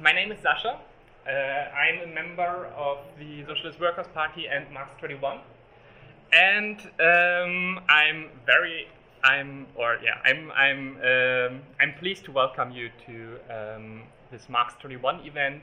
[0.00, 0.80] my name is Sasha.
[1.26, 5.38] Uh, I'm a member of the Socialist Workers' Party and Marx 21,
[6.32, 8.88] and um, I'm very,
[9.22, 14.74] I'm, or yeah, I'm, I'm, um, I'm pleased to welcome you to um, this Marx
[14.80, 15.62] 21 event.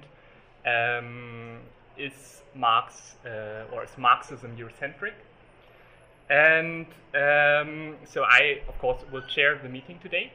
[0.65, 1.59] Um,
[1.97, 5.13] is Marx uh, or is Marxism Eurocentric?
[6.29, 10.31] And um, so I, of course, will chair the meeting today.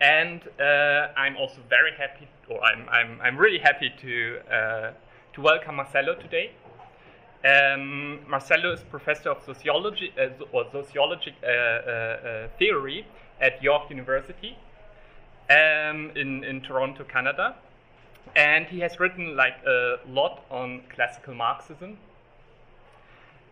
[0.00, 4.90] And uh, I'm also very happy, or I'm, I'm, I'm really happy to, uh,
[5.34, 6.52] to welcome Marcello today.
[7.44, 13.06] Um, Marcello is professor of sociology uh, or sociologic uh, uh, theory
[13.40, 14.56] at York University
[15.50, 17.54] um, in, in Toronto, Canada.
[18.34, 21.98] And he has written like a lot on classical Marxism.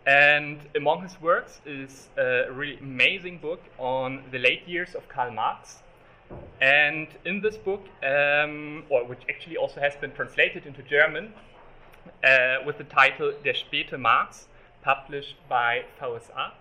[0.07, 5.31] And among his works is a really amazing book on the late years of Karl
[5.31, 5.84] Marx.
[6.61, 11.33] And in this book, um, or which actually also has been translated into German,
[12.23, 14.47] uh, with the title Der späte Marx,
[14.83, 16.53] published by VSA.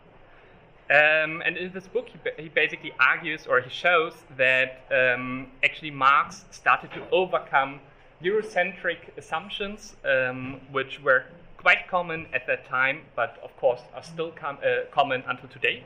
[0.90, 5.48] Um, and in this book, he, ba he, basically argues or he shows that um,
[5.64, 7.80] actually Marx started to overcome
[8.22, 11.24] Eurocentric assumptions, um, which were
[11.58, 15.84] quite common at that time, but of course are still com uh, common until today.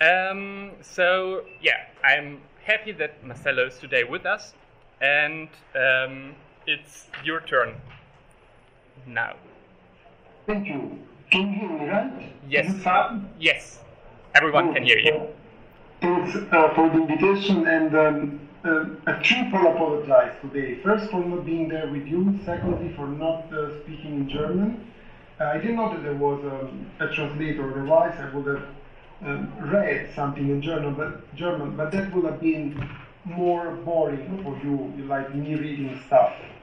[0.00, 4.52] Um, so, yeah, I'm happy that Marcello is today with us,
[5.00, 6.34] and um,
[6.66, 7.76] it's your turn
[9.06, 9.36] now.
[10.46, 10.98] Thank you.
[11.30, 12.32] Can you hear me, right?
[12.48, 12.74] Yes.
[13.40, 13.78] Yes.
[14.34, 15.28] Everyone can hear you.
[16.02, 20.78] Thanks uh, for the invitation, and um, uh, a triple apologize today.
[20.82, 22.38] First, for not being there with you.
[22.44, 24.92] Secondly, for not uh, speaking in German.
[25.40, 27.70] Uh, I didn't know that there was um, a translator.
[27.70, 28.68] Otherwise, I would have
[29.24, 32.88] um, read something in German, but German, but that would have been
[33.24, 36.34] more boring for you, like me reading stuff.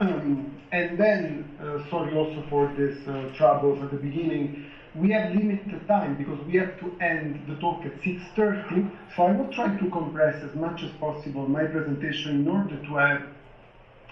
[0.72, 4.66] And then, uh, sorry also for this uh, troubles at the beginning.
[4.96, 9.32] We have limited time because we have to end the talk at 6.30, so I
[9.32, 13.22] will try to compress as much as possible my presentation in order to have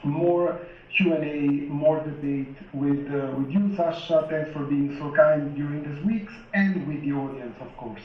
[0.04, 0.60] more
[0.96, 4.26] Q&A, more debate with, uh, with you, Sasha.
[4.30, 8.02] Thanks for being so kind during these weeks, and with the audience, of course.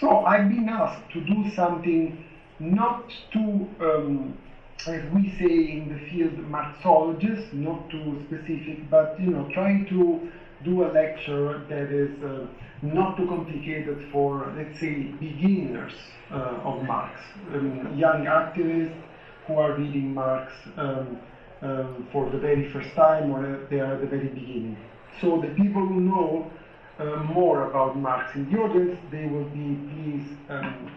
[0.00, 2.22] So I've been asked to do something
[2.58, 4.38] not too, um,
[4.86, 10.30] as we say in the field, Marxologist, not too specific, but you know, trying to
[10.64, 12.46] do a lecture that is uh,
[12.82, 15.94] not too complicated for, let's say, beginners
[16.30, 17.18] uh, of Marx,
[17.54, 19.00] um, young activists
[19.46, 21.18] who are reading Marx um,
[21.62, 24.76] um, for the very first time or they are at the very beginning.
[25.20, 26.50] So the people who know
[26.98, 30.92] uh, more about Marx in the audience, they will be please, um,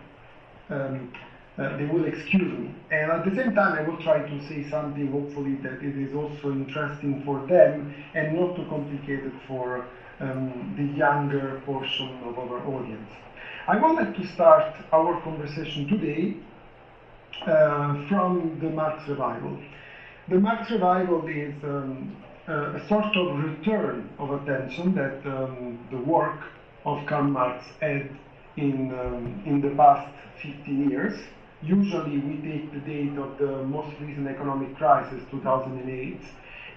[0.70, 1.14] um,
[1.58, 2.74] uh, they will excuse me.
[2.92, 6.16] And at the same time, I will try to say something, hopefully, that it is
[6.16, 9.86] also interesting for them and not too complicated for
[10.22, 13.10] um, the younger portion of our audience.
[13.68, 16.38] I wanted to start our conversation today
[17.46, 19.58] uh, from the Marx revival.
[20.30, 22.16] The Marx revival is um,
[22.50, 26.40] a sort of return of attention that um, the work
[26.86, 28.10] of Karl Marx had
[28.58, 30.12] in, um, in the past
[30.42, 31.20] 15 years.
[31.62, 36.22] Usually we take the date of the most recent economic crisis, 2008,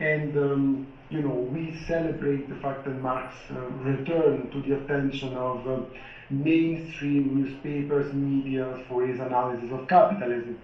[0.00, 5.34] and um, you know we celebrate the fact that Marx uh, returned to the attention
[5.34, 5.81] of uh,
[6.31, 10.59] mainstream newspapers, media for his analysis of capitalism.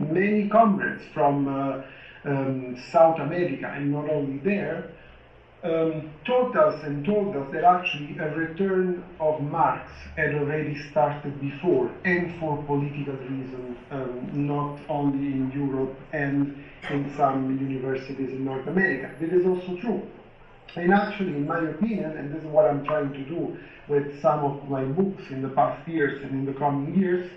[0.00, 1.82] Many comrades from uh,
[2.24, 4.90] um, South America and not only there,
[5.62, 11.38] um, taught us and told us that actually a return of Marx had already started
[11.40, 18.44] before and for political reasons, um, not only in Europe and in some universities in
[18.44, 19.14] North America.
[19.20, 20.02] This is also true.
[20.76, 23.58] And actually, in my opinion, and this is what I'm trying to do
[23.88, 27.30] with some of my books in the past years and in the coming years,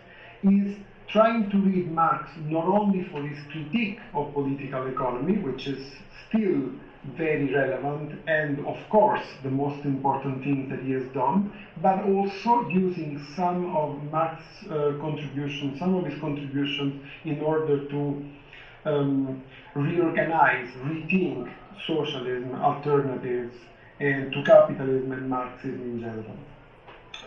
[0.44, 0.78] is
[1.08, 5.94] trying to read Marx not only for his critique of political economy, which is
[6.28, 6.70] still
[7.18, 11.52] very relevant and, of course, the most important thing that he has done,
[11.82, 18.26] but also using some of Marx's uh, contributions, some of his contributions in order to
[18.86, 19.44] um,
[19.76, 21.52] reorganize, rethink
[21.86, 23.56] socialism, alternatives,
[24.00, 26.38] and to capitalism and Marxism in general.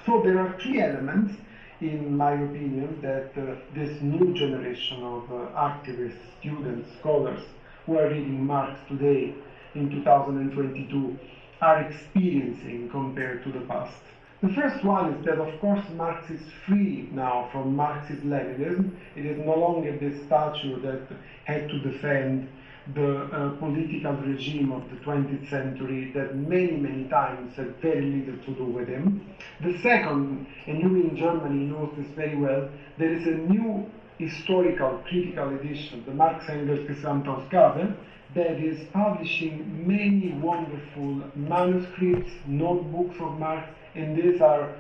[0.07, 1.35] So there are three elements
[1.81, 7.43] in my opinion, that uh, this new generation of uh, activists, students, scholars
[7.85, 9.35] who are reading Marx today
[9.75, 11.19] in 2022
[11.61, 14.01] are experiencing compared to the past.
[14.43, 18.91] The first one is that, of course, Marx is free now from Marxist-Leninism.
[19.17, 21.01] It is no longer this statue that
[21.45, 22.49] had to defend
[22.95, 28.37] the uh, political regime of the 20th century that many, many times had very little
[28.45, 29.27] to do with him.
[29.61, 32.69] The second, and you in Germany know this very well,
[32.99, 37.97] there is a new historical critical edition, the Marx Engels Gesamtausgabe,
[38.35, 44.75] that is publishing many wonderful manuscripts, notebooks of Marx, and these are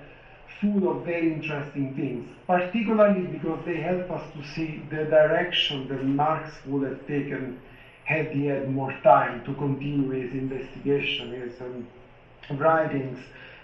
[0.60, 6.04] full of very interesting things, particularly because they help us to see the direction that
[6.04, 7.58] Marx would have taken
[8.06, 11.86] had he had more time to continue his investigation, his um,
[12.56, 13.18] writings,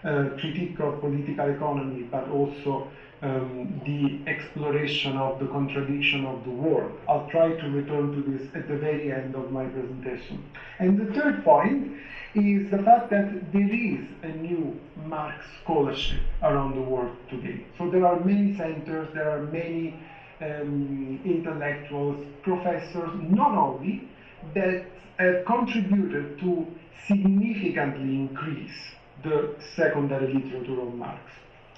[0.05, 2.89] uh, critique of political economy, but also
[3.23, 6.93] um, the exploration of the contradiction of the world.
[7.09, 10.43] I'll try to return to this at the very end of my presentation.
[10.81, 11.93] And the third point
[12.35, 17.65] is the fact that there is a new Marx scholarship around the world today.
[17.79, 19.95] So there are many centers, there are many
[20.41, 24.09] um, intellectuals, professors, not only
[24.55, 24.85] that
[25.19, 26.67] have contributed to
[27.07, 31.21] significantly increase the secondary literature on Marx.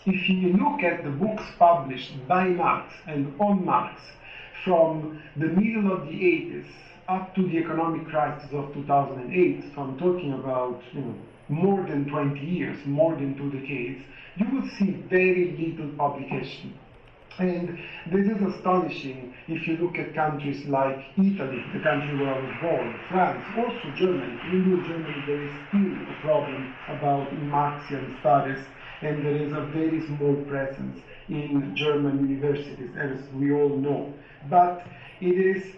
[0.06, 4.00] If you look at the books published by Marx and on Marx
[4.64, 6.66] from the middle of the 80s
[7.08, 11.14] up to the economic crisis of 2008, so I'm talking about you know,
[11.48, 14.02] more than 20 years, more than two decades,
[14.36, 16.78] you will see very little publication.
[17.38, 17.78] And
[18.12, 22.54] this is astonishing if you look at countries like Italy, the country where I was
[22.62, 24.38] born, France, also Germany.
[24.52, 28.64] In Germany, there is still a problem about Marxian studies,
[29.02, 34.12] and there is a very small presence in German universities, as we all know.
[34.48, 34.86] But
[35.20, 35.74] it is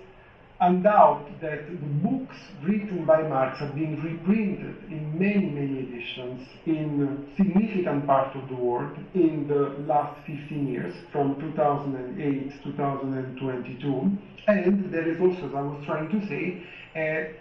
[0.61, 1.77] undoubt that the
[2.09, 8.49] books written by Marx have been reprinted in many, many editions in significant parts of
[8.49, 14.19] the world in the last 15 years, from 2008 to 2022.
[14.49, 16.63] And there is also, as I was trying to say,
[16.95, 17.35] a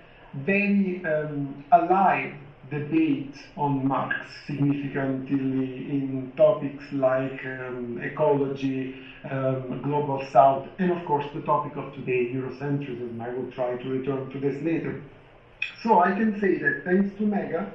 [0.45, 2.33] very um, alive
[2.69, 4.15] debate on Marx
[4.47, 8.95] significantly in topics like um, ecology,
[9.29, 13.21] um, global south, and of course the topic of today, Eurocentrism.
[13.21, 15.01] I will try to return to this later.
[15.83, 17.71] So I can say that thanks to Mega,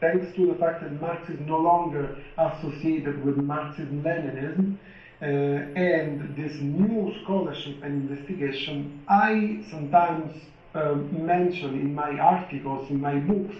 [0.00, 4.78] thanks to the fact that Marx is no longer associated with Marxism-Leninism,
[5.22, 10.34] uh, and this new scholarship and investigation, I sometimes
[10.74, 13.54] uh, mention in my articles, in my books,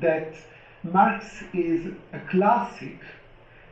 [0.00, 0.34] that
[0.82, 2.98] Marx is a classic,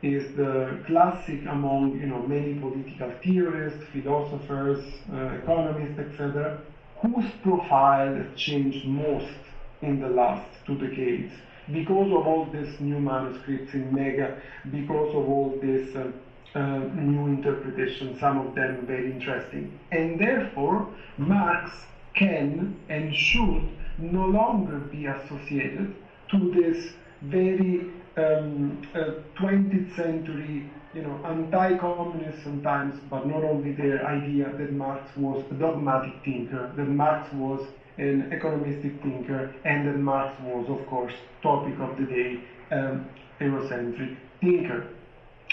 [0.01, 4.83] is the classic among you know many political theorists, philosophers,
[5.13, 6.59] uh, economists, etc.,
[7.01, 9.37] whose profile has changed most
[9.81, 11.31] in the last two decades
[11.71, 14.41] because of all these new manuscripts in Mega,
[14.71, 16.11] because of all this uh,
[16.55, 19.79] uh, new interpretations, some of them very interesting.
[19.91, 20.87] And therefore,
[21.17, 21.71] Marx
[22.15, 25.95] can and should no longer be associated
[26.33, 34.05] to this very um, uh, 20th century, you know, anti-communist sometimes, but not only their
[34.05, 37.65] idea that Marx was a dogmatic thinker, that Marx was
[37.97, 42.39] an economistic thinker, and that Marx was, of course, topic of the day,
[42.71, 43.07] um,
[43.39, 44.87] Eurocentric thinker.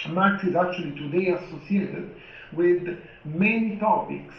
[0.08, 2.14] Marx is actually today associated
[2.52, 4.34] with many topics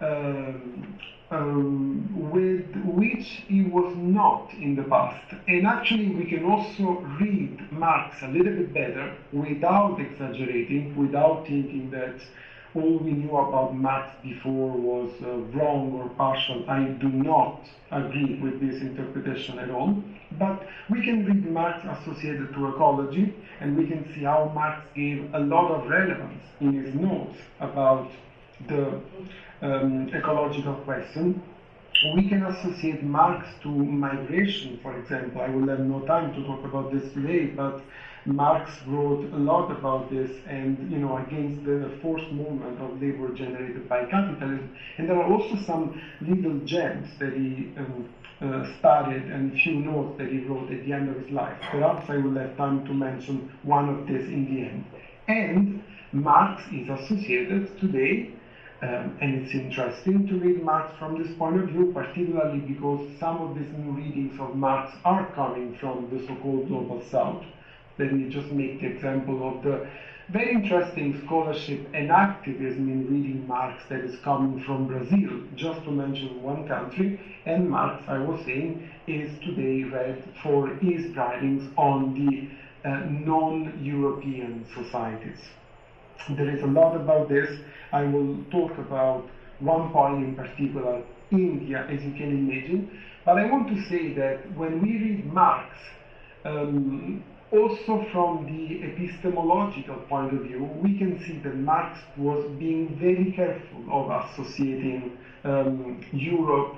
[0.00, 0.98] um,
[1.30, 5.34] um, with which he was not in the past.
[5.48, 11.90] And actually, we can also read Marx a little bit better without exaggerating, without thinking
[11.90, 12.14] that
[12.74, 16.68] all we knew about Marx before was uh, wrong or partial.
[16.68, 20.02] I do not agree with this interpretation at all.
[20.38, 25.32] But we can read Marx associated to ecology, and we can see how Marx gave
[25.34, 28.10] a lot of relevance in his notes about
[28.68, 29.00] the
[29.62, 31.42] um, ecological question.
[32.16, 35.40] We can associate Marx to migration, for example.
[35.40, 37.82] I will have no time to talk about this today, but
[38.26, 43.28] Marx wrote a lot about this and, you know, against the forced movement of labor
[43.34, 44.74] generated by capitalism.
[44.98, 48.08] And there are also some little gems that he um,
[48.40, 51.56] uh, studied and few notes that he wrote at the end of his life.
[51.70, 54.84] Perhaps I will have time to mention one of these in the end.
[55.28, 58.34] And Marx is associated today
[58.84, 63.38] um, and it's interesting to read Marx from this point of view, particularly because some
[63.38, 67.42] of these new readings of Marx are coming from the so-called Global South.
[67.98, 69.88] Let me just make the example of the
[70.28, 75.90] very interesting scholarship and activism in reading Marx that is coming from Brazil, just to
[75.90, 77.18] mention one country.
[77.46, 84.66] And Marx, I was saying, is today read for his writings on the uh, non-European
[84.74, 85.40] societies.
[86.36, 87.48] There is a lot about this.
[87.92, 89.28] I will talk about
[89.60, 92.90] one point in particular, India, as you can imagine.
[93.24, 95.74] But I want to say that when we read Marx,
[96.44, 102.98] um, also from the epistemological point of view, we can see that Marx was being
[102.98, 106.76] very careful of associating um, Europe,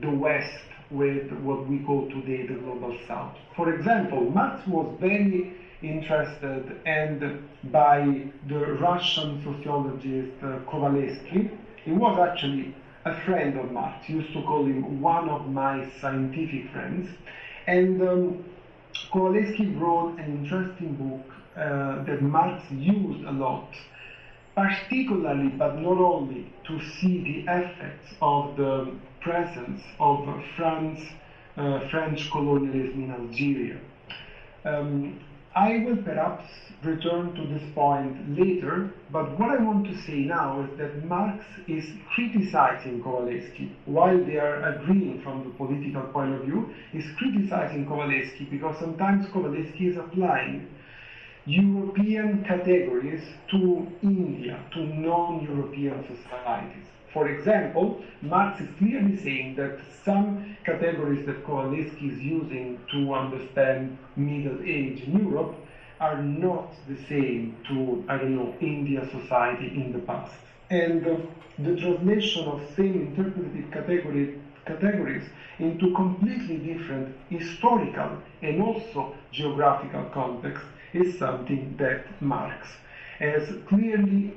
[0.00, 3.36] the West, with what we call today the global South.
[3.56, 5.56] For example, Marx was very
[5.88, 11.56] interested and by the Russian sociologist uh, Kovalevsky.
[11.84, 12.74] He was actually
[13.04, 17.08] a friend of Marx, used to call him one of my scientific friends.
[17.66, 18.44] And um,
[19.12, 23.74] Kovalevsky wrote an interesting book uh, that Marx used a lot,
[24.56, 30.26] particularly but not only to see the effects of the presence of
[30.56, 31.00] France,
[31.56, 33.78] uh, French colonialism in Algeria.
[34.64, 35.20] Um,
[35.56, 36.44] I will perhaps
[36.82, 41.44] return to this point later, but what I want to say now is that Marx
[41.68, 47.86] is criticizing Kovalevsky while they are agreeing from the political point of view, is criticizing
[47.86, 50.66] Kovalevsky because sometimes Kovalevsky is applying
[51.46, 56.86] European categories to India, to non-European societies.
[57.14, 63.96] For example, Marx is clearly saying that some categories that Kovalevsky is using to understand
[64.16, 65.54] Middle Age in Europe
[66.00, 70.34] are not the same to, I don't know, India society in the past.
[70.70, 71.16] And uh,
[71.60, 75.24] the translation of same interpretive category, categories
[75.60, 82.66] into completely different historical and also geographical context is something that Marx
[83.20, 84.34] has clearly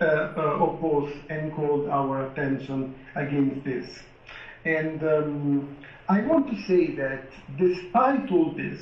[0.00, 3.86] uh, uh, opposed and called our attention against this.
[4.64, 5.76] And um,
[6.08, 7.24] I want to say that
[7.58, 8.80] despite all this,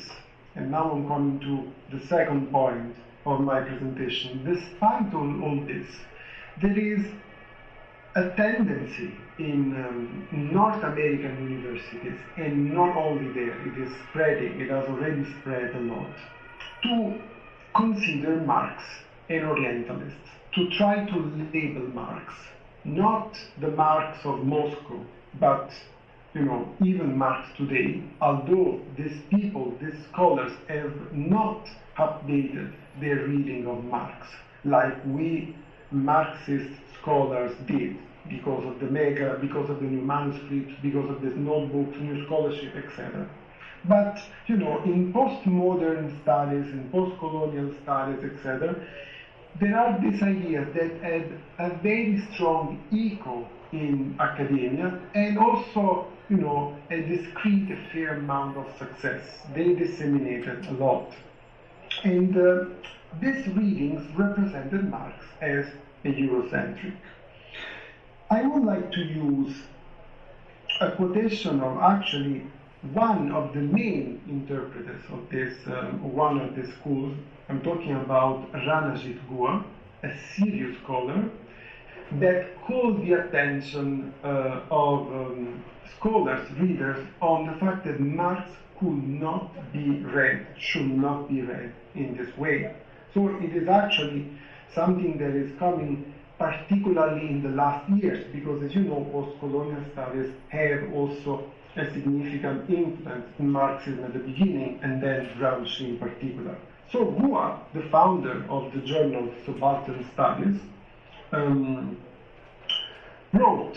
[0.54, 2.94] and now I'm coming to the second point
[3.26, 5.86] of my presentation, despite all, all this,
[6.62, 7.04] there is
[8.14, 14.70] a tendency in um, North American universities, and not only there, it is spreading, it
[14.70, 16.10] has already spread a lot,
[16.84, 17.20] to
[17.74, 18.82] consider Marx
[19.28, 20.16] an Orientalist
[20.58, 21.16] to try to
[21.54, 22.34] label Marx,
[22.84, 25.00] not the Marx of Moscow,
[25.38, 25.70] but
[26.34, 33.66] you know, even Marx today, although these people, these scholars, have not updated their reading
[33.66, 34.26] of Marx
[34.64, 35.56] like we
[35.92, 37.96] Marxist scholars did
[38.28, 42.74] because of the mega, because of the new manuscripts, because of these notebooks, new scholarship,
[42.74, 43.28] etc.
[43.84, 48.74] But you know, in postmodern studies, in post-colonial studies, etc.,
[49.60, 56.36] there are these ideas that had a very strong echo in academia and also, you
[56.36, 59.20] know, a discrete, fair amount of success.
[59.54, 61.12] They disseminated a lot.
[62.04, 62.64] And uh,
[63.20, 65.66] these readings represented Marx as
[66.04, 66.94] a Eurocentric.
[68.30, 69.56] I would like to use
[70.80, 72.42] a quotation of actually
[72.82, 77.16] one of the main interpreters of this, um, one of the schools,
[77.48, 79.64] I'm talking about Ranajit Guha,
[80.04, 81.28] a serious scholar,
[82.12, 85.64] that called the attention uh, of um,
[85.96, 91.72] scholars, readers, on the fact that Marx could not be read, should not be read
[91.96, 92.74] in this way.
[93.12, 94.30] So it is actually
[94.72, 100.30] something that is coming particularly in the last years, because as you know, post-colonial studies
[100.50, 106.56] have also a significant influence in Marxism at the beginning and then Gramsci in particular.
[106.90, 110.60] So Guha, the founder of the journal Subaltern Studies,
[111.32, 111.98] um,
[113.32, 113.76] wrote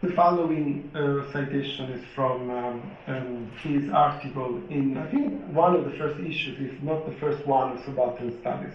[0.00, 5.84] the following uh, citation is from um, um, his article in, I think, one of
[5.84, 8.74] the first issues, if not the first one of Subaltern Studies.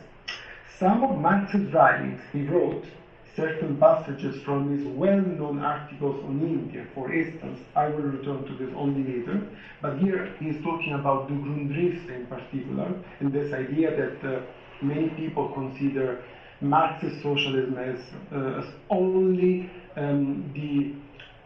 [0.78, 2.86] Some of Marx's writings, he wrote,
[3.36, 6.86] certain passages from his well-known articles on India.
[6.94, 9.42] For instance, I will return to this only later,
[9.82, 14.42] but here he is talking about the Grundrisse in particular, and this idea that uh,
[14.82, 16.24] many people consider
[16.62, 18.00] Marxist socialism as,
[18.32, 20.94] uh, as only um, the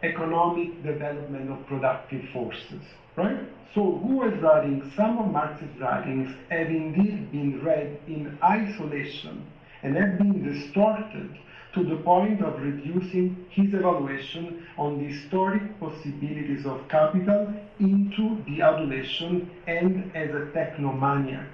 [0.06, 2.82] economic development of productive forces,
[3.16, 3.38] right?
[3.74, 9.44] So who is writing, some of Marx's writings have indeed been read in isolation
[9.82, 11.36] and have been distorted
[11.74, 18.62] to the point of reducing his evaluation on the historic possibilities of capital into the
[18.62, 21.46] adulation and as a technomaniac.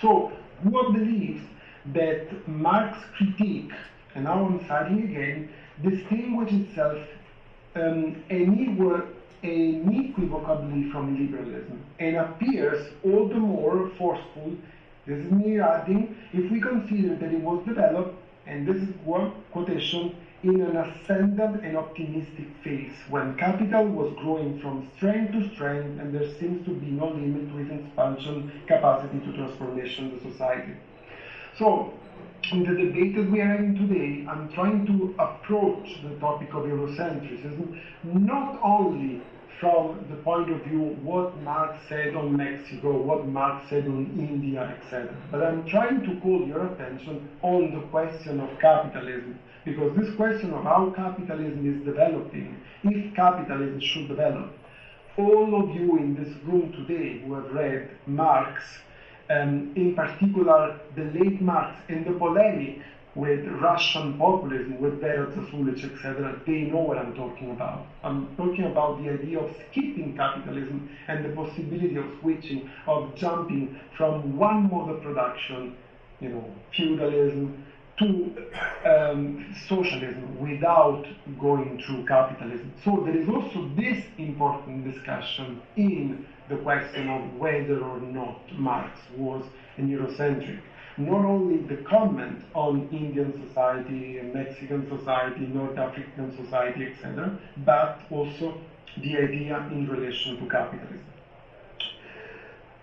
[0.00, 0.32] So,
[0.64, 1.42] Guha believes
[1.92, 3.72] that Marx's critique,
[4.14, 5.50] and now I'm citing again,
[5.82, 6.98] distinguishes itself
[7.76, 14.56] um, unequivocably from liberalism and appears all the more forceful,
[15.06, 19.32] this is me adding, if we consider that it was developed, and this is one
[19.52, 25.98] quotation, in an ascendant and optimistic phase when capital was growing from strength to strength
[25.98, 30.30] and there seems to be no limit to its expansion capacity to transformation of the
[30.30, 30.74] society.
[31.58, 31.94] So,
[32.52, 36.64] in the debate that we are having today, I'm trying to approach the topic of
[36.64, 39.22] Eurocentrism not only
[39.60, 44.76] from the point of view what Marx said on Mexico, what Marx said on India,
[44.78, 45.14] etc.
[45.30, 50.52] But I'm trying to call your attention on the question of capitalism because this question
[50.52, 54.52] of how capitalism is developing, if capitalism should develop,
[55.16, 58.62] all of you in this room today who have read Marx,
[59.30, 62.80] um, in particular the late Marx and the polemic
[63.14, 67.86] with Russian populism, with Vera Zasulich, etc., they know what I'm talking about.
[68.02, 73.78] I'm talking about the idea of skipping capitalism and the possibility of switching, of jumping
[73.96, 75.76] from one mode of production,
[76.20, 76.44] you know,
[76.76, 77.64] feudalism,
[77.98, 78.34] to
[78.84, 81.06] um, socialism without
[81.38, 82.72] going through capitalism.
[82.84, 88.98] So there is also this important discussion in the question of whether or not Marx
[89.16, 89.44] was
[89.76, 90.60] an Eurocentric.
[90.96, 98.60] Not only the comment on Indian society, Mexican society, North African society, etc., but also
[99.02, 101.04] the idea in relation to capitalism.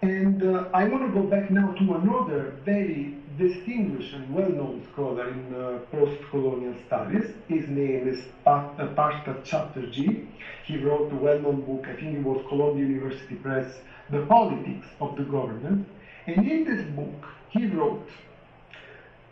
[0.02, 5.30] And uh, I want to go back now to another very distinguished and well-known scholar
[5.30, 7.32] in uh, post-colonial studies.
[7.48, 10.28] His name is Pat- uh, Partha Chatterjee.
[10.66, 15.16] He wrote a well-known book, I think it was Columbia University Press, The Politics of
[15.18, 15.86] the Governed.
[16.26, 18.08] And in this book, he wrote,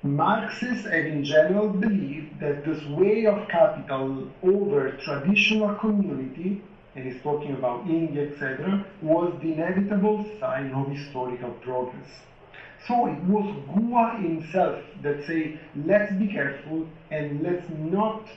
[0.01, 6.61] Marxists have in general believed that this way of capital over traditional community
[6.95, 12.09] and he's talking about India, etc., was the inevitable sign of historical progress.
[12.87, 18.27] So it was Guha himself that say, let's be careful and let's not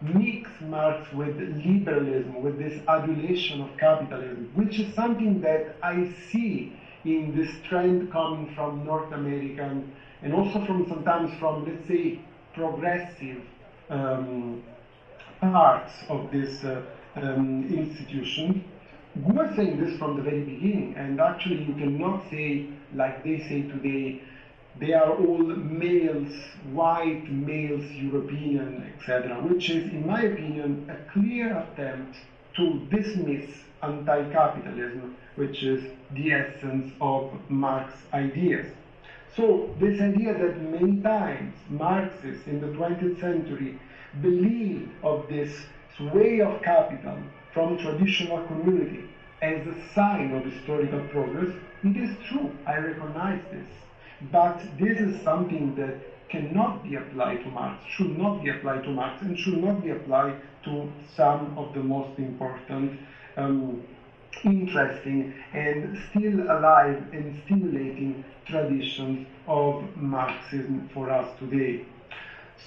[0.00, 6.72] mix Marx with liberalism, with this adulation of capitalism, which is something that I see
[7.04, 12.20] in this trend coming from North American and also from sometimes from, let's say,
[12.54, 13.42] progressive
[13.90, 14.62] um,
[15.40, 16.82] parts of this uh,
[17.16, 18.64] um, institution.
[19.18, 23.38] Guha was saying this from the very beginning, and actually you cannot say, like they
[23.40, 24.22] say today,
[24.80, 26.32] they are all males,
[26.72, 32.16] white males, European, etc., which is, in my opinion, a clear attempt
[32.56, 33.50] to dismiss
[33.82, 38.66] anti-capitalism, which is the essence of Marx's ideas.
[39.34, 43.78] So this idea that many times Marxists in the 20th century
[44.20, 45.66] believed of this
[46.12, 47.18] way of capital
[47.52, 49.04] from traditional community
[49.40, 53.66] as a sign of historical progress, it is true, I recognize this.
[54.30, 58.90] But this is something that cannot be applied to Marx, should not be applied to
[58.90, 63.00] Marx, and should not be applied to some of the most important,
[63.36, 63.82] um,
[64.44, 71.84] interesting, and still alive and stimulating traditions of Marxism for us today.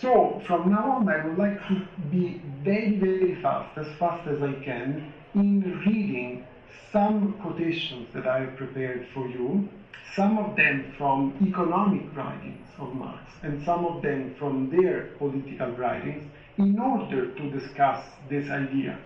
[0.01, 4.41] So from now on, I would like to be very, very fast, as fast as
[4.41, 6.45] I can, in reading
[6.91, 9.67] some quotations that I have prepared for you,
[10.15, 15.71] some of them from economic writings of Marx, and some of them from their political
[15.71, 16.23] writings,
[16.58, 18.97] in order to discuss this idea.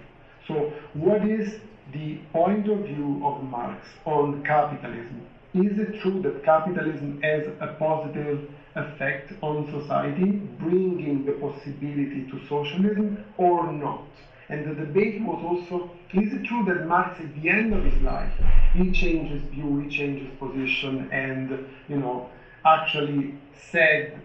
[0.50, 1.60] So, what is
[1.94, 5.26] the point of view of Marx on capitalism?
[5.54, 12.40] Is it true that capitalism has a positive effect on society, bringing the possibility to
[12.48, 14.04] socialism or not.
[14.50, 18.02] And the debate was also, is it true that Marx at the end of his
[18.02, 18.32] life,
[18.74, 22.30] he changes view, he changes position, and, you know,
[22.66, 23.36] actually
[23.72, 24.20] said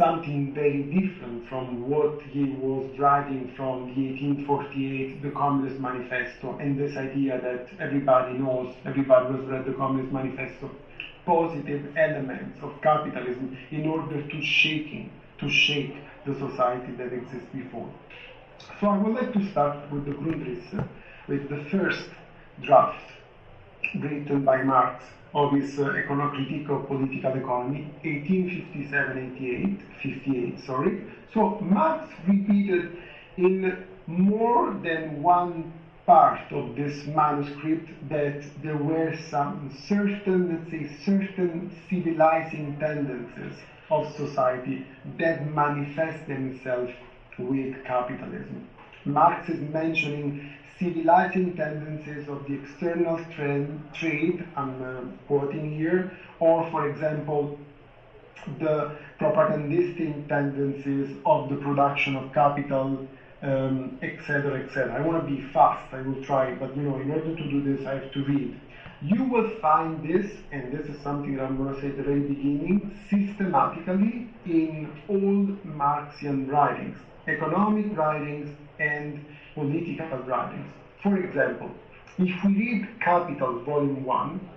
[0.00, 4.02] something very different from what he was driving from the
[4.46, 10.10] 1848, the Communist Manifesto, and this idea that everybody knows, everybody has read the Communist
[10.10, 10.70] Manifesto,
[11.26, 17.92] positive elements of capitalism in order to shaking, to shake the society that exists before.
[18.80, 20.88] So I would like to start with the Grundrisse,
[21.28, 22.08] with the first
[22.62, 23.04] draft
[23.96, 31.04] written by Marx of his uh, Econocritique of Political Economy, 1857-88, 58, sorry.
[31.32, 32.96] So Marx repeated
[33.36, 35.72] in more than one
[36.06, 43.56] part of this manuscript that there were some certain, let's say, certain civilizing tendencies
[43.90, 44.84] of society
[45.18, 46.92] that manifest themselves
[47.38, 48.68] with capitalism.
[49.04, 53.18] Marx is mentioning civilizing tendencies of the external
[53.94, 57.58] trade, I'm uh, quoting here, or for example,
[58.58, 63.06] the propagandistic tendencies of the production of capital,
[63.42, 64.60] etc., um, etc.
[64.60, 67.50] Et I want to be fast, I will try, but you know, in order to
[67.50, 68.58] do this, I have to read.
[69.02, 72.02] You will find this, and this is something that I'm going to say at the
[72.02, 79.24] very beginning, systematically in all Marxian writings, economic writings and
[79.60, 80.72] political writings.
[81.02, 81.70] For example,
[82.18, 84.50] if we read Capital, Volume 1,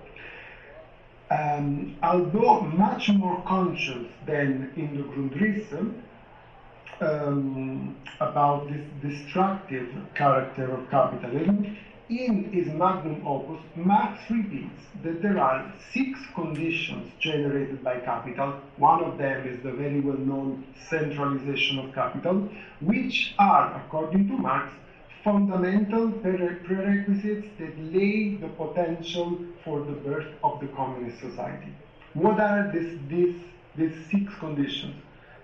[1.31, 5.93] um, although much more conscious than in the Grundrisse
[7.01, 11.77] um, about this destructive character of capitalism,
[12.09, 18.53] in his magnum opus, Marx repeats that there are six conditions generated by capital.
[18.77, 22.49] One of them is the very well known centralization of capital,
[22.81, 24.71] which are, according to Marx,
[25.23, 31.73] fundamental prerequisites that lay the potential for the birth of the communist society.
[32.13, 34.95] What are these, these, six conditions?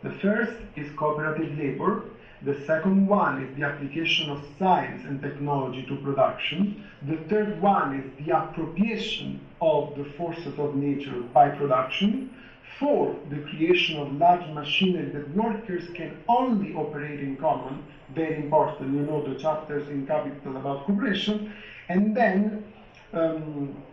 [0.03, 2.03] The first is cooperative labor.
[2.41, 6.83] The second one is the application of science and technology to production.
[7.07, 12.33] The third one is the appropriation of the forces of nature by production.
[12.79, 17.83] Four, the creation of large machinery that workers can only operate in common.
[18.15, 21.53] Very important, you know the chapters in Capital about cooperation.
[21.89, 22.63] And then
[23.11, 23.83] um,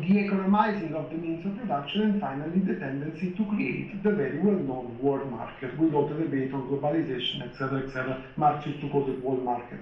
[0.00, 4.38] the economizing of the means of production, and finally the tendency to create the very
[4.38, 8.24] well-known world market with all the debate on globalization, etc., etc.
[8.36, 9.80] Marx used to call it world market.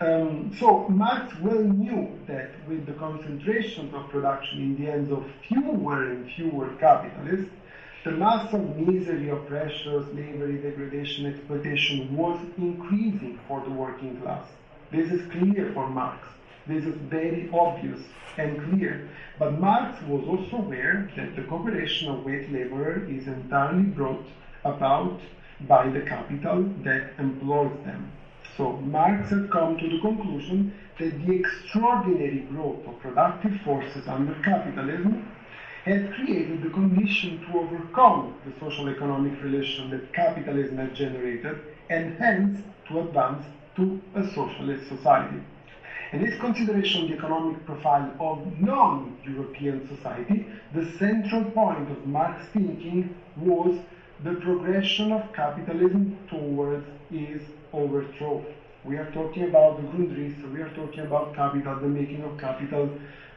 [0.00, 5.24] Um, so Marx well knew that with the concentration of production in the hands of
[5.48, 7.50] fewer and fewer capitalists,
[8.04, 14.44] the mass of misery, oppression, slavery, degradation, exploitation was increasing for the working class.
[14.92, 16.28] This is clear for Marx.
[16.66, 18.00] This is very obvious
[18.36, 19.08] and clear.
[19.38, 24.26] But Marx was also aware that the cooperation of wage laborers is entirely brought
[24.64, 25.18] about
[25.62, 28.12] by the capital that employs them.
[28.58, 34.34] So Marx had come to the conclusion that the extraordinary growth of productive forces under
[34.44, 35.26] capitalism
[35.84, 42.16] had created the condition to overcome the social economic relation that capitalism has generated and
[42.18, 43.44] hence to advance
[43.76, 45.42] to a socialist society.
[46.12, 52.48] In this consideration of the economic profile of non-European society, the central point of Marx's
[52.54, 53.78] thinking was
[54.22, 57.44] the progression of capitalism towards its
[57.74, 58.42] overthrow.
[58.84, 62.88] We are talking about the Grundrisse, we are talking about capital, the making of capital,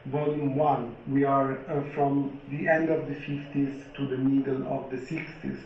[0.06, 0.96] volume 1.
[1.08, 5.58] We are uh, from the end of the 50s to the middle of the 60s.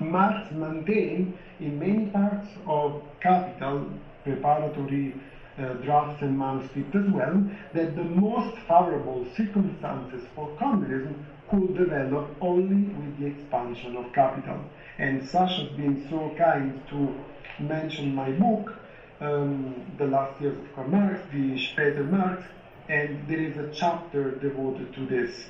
[0.00, 3.86] Marx maintained in many parts of Capital,
[4.24, 5.14] preparatory
[5.58, 12.28] uh, drafts and manuscript as well, that the most favorable circumstances for communism could develop
[12.40, 14.60] only with the expansion of capital.
[14.98, 17.14] And Sasha has been so kind to
[17.58, 18.74] mention my book,
[19.20, 22.42] um, The Last Years of Karl Marx, the Später Marx,
[22.88, 25.46] and there is a chapter devoted to this,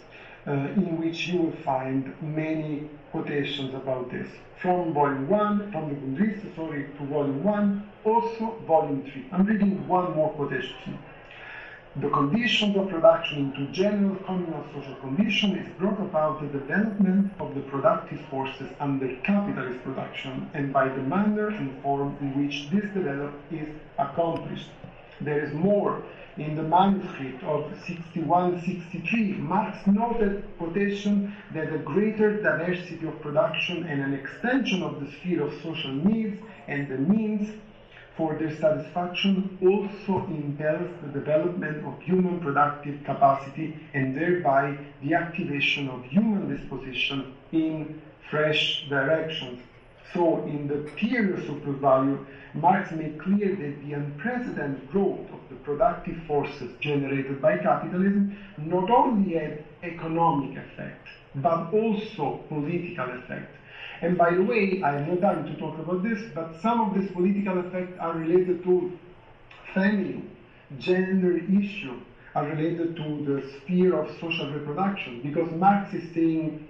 [0.46, 4.28] uh, in which you will find many quotations about this.
[4.60, 9.26] From volume 1, from the Grundrisse, sorry, to volume 1, also volume 3.
[9.32, 10.98] I'm reading one more quotation.
[11.98, 17.54] The conditions of production into general communal social condition is brought about the development of
[17.54, 22.84] the productive forces under capitalist production and by the manner and form in which this
[22.92, 23.68] development is
[23.98, 24.68] accomplished.
[25.22, 26.02] There is more
[26.38, 34.02] in the manuscript of 61-63, Marx noted quotation that a greater diversity of production and
[34.02, 37.48] an extension of the sphere of social needs and the means
[38.16, 45.88] for their satisfaction also impels the development of human productive capacity and thereby the activation
[45.88, 49.60] of human disposition in fresh directions.
[50.14, 55.40] So, in the period of surplus value, Marx made clear that the unprecedented growth of
[55.50, 63.54] the productive forces generated by capitalism not only had economic effect, but also political effect.
[64.00, 66.94] And by the way, I have no time to talk about this, but some of
[66.94, 68.98] these political effects are related to
[69.74, 70.22] family,
[70.78, 71.98] gender issue,
[72.34, 76.68] are related to the sphere of social reproduction, because Marx is saying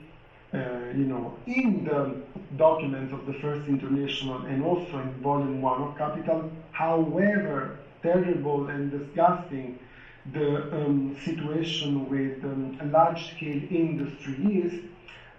[0.96, 2.22] you know, in the
[2.56, 8.90] documents of the First International and also in Volume 1 of Capital, however terrible and
[8.90, 9.78] disgusting
[10.32, 14.84] the um, situation with um, large-scale industry is,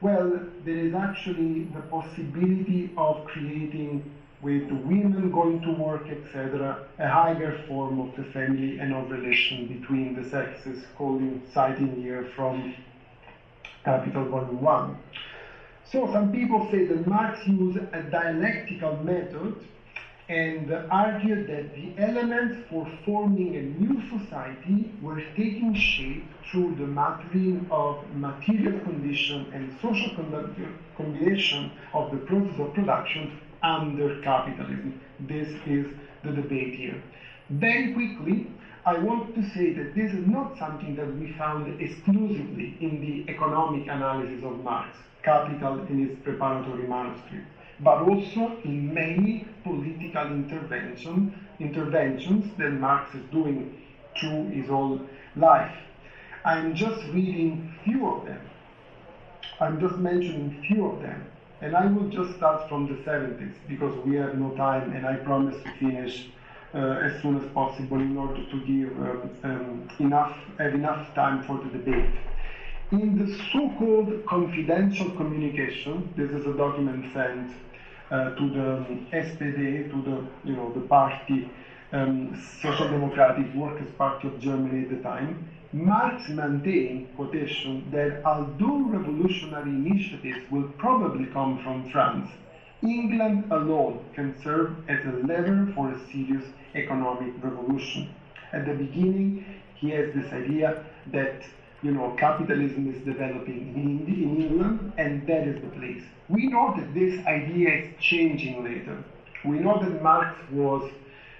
[0.01, 4.03] well, there is actually the possibility of creating
[4.41, 9.67] with women going to work, etc., a higher form of the family and of relation
[9.67, 12.75] between the sexes, calling, citing here from
[13.88, 14.97] Capital Volume 1.
[15.89, 19.56] So some people say that Marx used a dialectical method
[20.28, 26.86] and argued that the elements for forming a new society were taking shape through the
[26.86, 30.12] maturing of material condition and social
[30.97, 35.00] combination of the process of production under capitalism.
[35.21, 35.86] This is
[36.26, 37.02] the debate here.
[37.50, 38.52] Very quickly,
[38.88, 43.30] I want to say that this is not something that we found exclusively in the
[43.30, 47.47] economic analysis of Marx, Capital in its preparatory manuscript,
[47.82, 53.76] but also in many political intervention, interventions that Marx is doing
[54.17, 55.02] through his whole
[55.36, 55.76] life.
[56.45, 58.39] I'm just reading few of them.
[59.60, 61.26] I'm just mentioning few of them.
[61.60, 65.17] And I will just start from the 70s because we have no time and I
[65.17, 66.30] promise to finish
[66.78, 71.58] as soon as possible in order to give um, um, enough, have enough time for
[71.58, 72.13] the debate.
[72.92, 77.52] In the so-called confidential communication, this is a document sent
[78.12, 81.50] uh, to the SPD, to the, you know, the party,
[81.92, 88.80] um, Social Democratic Workers' Party of Germany at the time, Marx maintained, quotation, that although
[88.88, 92.30] revolutionary initiatives will probably come from France,
[92.82, 98.13] England alone can serve as a lever for a serious economic revolution.
[98.53, 101.43] At the beginning, he has this idea that
[101.84, 106.03] you know capitalism is developing in, in England, and that is the place.
[106.30, 109.03] We know that this idea is changing later.
[109.45, 110.91] We know that Marx was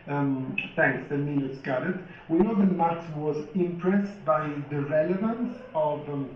[0.08, 1.96] um, thanks, the minutes got it.
[2.30, 6.30] We know that Marx was impressed by the relevance of um,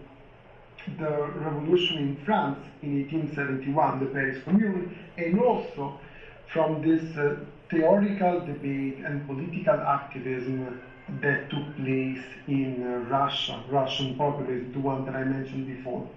[0.99, 5.99] the revolution in France in 1871, the Paris Commune, and also
[6.47, 7.37] from this uh,
[7.71, 10.81] theoretical debate and political activism
[11.21, 16.07] that took place in uh, Russia, Russian populism, the one that I mentioned before.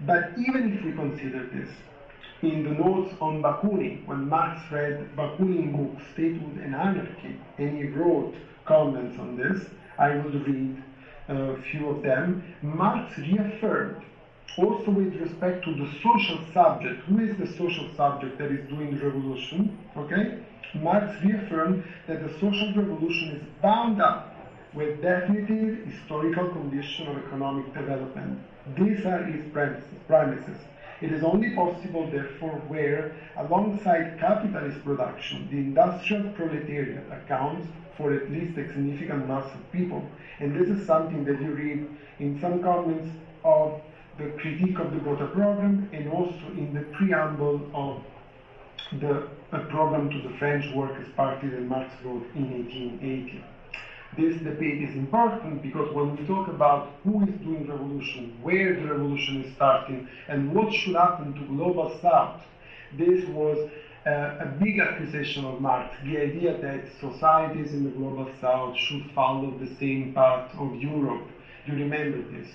[0.00, 1.70] But even if we consider this,
[2.42, 7.84] in the notes on Bakunin, when Marx read Bakunin's book Statehood and Anarchy, and he
[7.88, 8.34] wrote
[8.64, 10.82] comments on this, I will read
[11.28, 12.42] a few of them.
[12.62, 14.02] Marx reaffirmed,
[14.56, 18.96] also with respect to the social subject, who is the social subject that is doing
[18.96, 20.38] the revolution, okay?
[20.74, 24.36] Marx reaffirmed that the social revolution is bound up
[24.72, 28.38] with definitive historical condition of economic development.
[28.76, 29.44] These are his
[30.06, 30.58] premises.
[31.00, 38.30] It is only possible, therefore, where, alongside capitalist production, the industrial proletariat accounts for at
[38.30, 40.04] least a significant mass of people.
[40.38, 43.08] And this is something that you read in some comments
[43.44, 43.80] of
[44.18, 48.02] the critique of the Gotha program and also in the preamble of
[49.00, 53.44] the program to the French Workers' Party that Marx wrote in 1880
[54.16, 58.86] this debate is important because when we talk about who is doing revolution, where the
[58.86, 62.42] revolution is starting, and what should happen to global south,
[62.98, 63.70] this was
[64.06, 64.10] uh,
[64.40, 69.56] a big accusation of Marx, the idea that societies in the global south should follow
[69.58, 71.28] the same path of Europe.
[71.66, 72.50] You remember this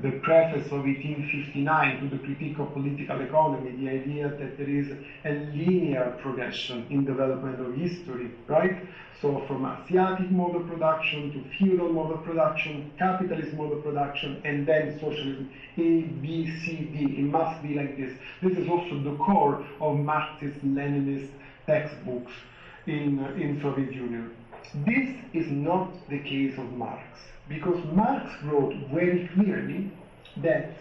[0.00, 4.88] the preface of 1859 to the critique of political economy, the idea that there is
[5.24, 8.86] a linear progression in development of history, right?
[9.20, 14.40] So from Asiatic mode of production to feudal mode of production, capitalist mode of production,
[14.44, 17.18] and then socialism, A, B, C, D.
[17.18, 18.12] It must be like this.
[18.42, 21.30] This is also the core of Marxist-Leninist
[21.66, 22.32] textbooks
[22.86, 24.34] in, in Soviet Union.
[24.86, 27.04] This is not the case of Marx
[27.48, 29.90] because Marx wrote very clearly
[30.38, 30.76] that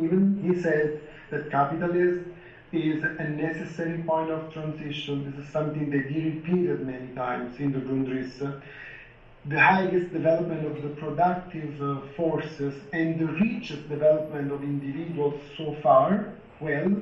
[0.00, 2.34] even he said that capitalism
[2.72, 5.30] is a necessary point of transition.
[5.30, 8.62] This is something that he repeated many times in the Grundrisse.
[9.44, 15.76] The highest development of the productive uh, forces and the richest development of individuals so
[15.82, 16.92] far, well,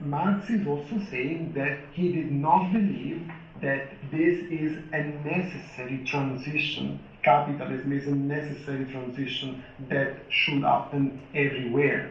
[0.00, 3.30] Marx is also saying that he did not believe
[3.62, 12.10] that this is a necessary transition capitalism is a necessary transition that should happen everywhere.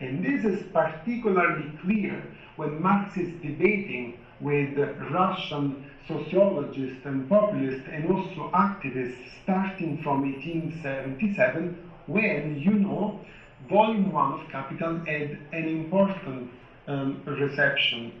[0.00, 2.22] And this is particularly clear
[2.56, 4.76] when Marx is debating with
[5.10, 13.20] Russian sociologists and populists and also activists starting from 1877 when, you know,
[13.68, 16.50] volume 1 of Capital had an important
[16.86, 18.12] um, reception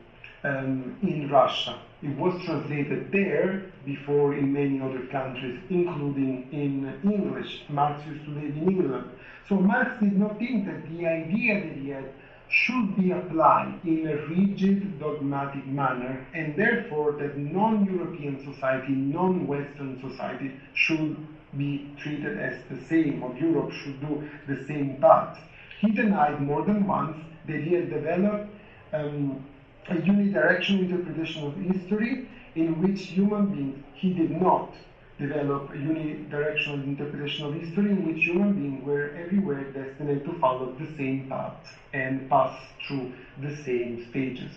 [0.44, 1.78] um, in Russia.
[2.02, 7.64] It was translated there before in many other countries, including in English.
[7.68, 9.10] Marx used to live in England.
[9.48, 12.10] So Marx did not think that the idea that he had
[12.48, 19.46] should be applied in a rigid, dogmatic manner, and therefore that non European society, non
[19.46, 21.16] Western society should
[21.56, 25.38] be treated as the same, or Europe should do the same path.
[25.80, 28.50] He denied more than once that he had developed
[28.92, 29.44] um,
[29.90, 34.72] a unidirectional interpretation of history in which human beings, he did not
[35.18, 40.72] develop a unidirectional interpretation of history in which human beings were everywhere destined to follow
[40.78, 41.54] the same path
[41.92, 44.52] and pass through the same stages.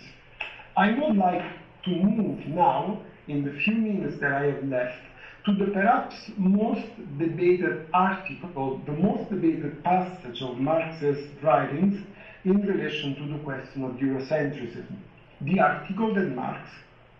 [0.76, 1.44] I would like
[1.84, 5.02] to move now, in the few minutes that I have left,
[5.46, 6.86] to the perhaps most
[7.18, 12.06] debated article, the most debated passage of Marx's writings
[12.44, 14.96] in relation to the question of Eurocentrism.
[15.40, 16.68] The article that Marx,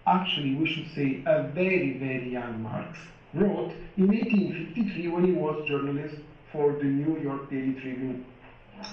[0.06, 2.98] actually we should say a very, very young Marx,
[3.34, 6.16] wrote in 1853 when he was journalist
[6.52, 8.24] for the New York Daily Tribune.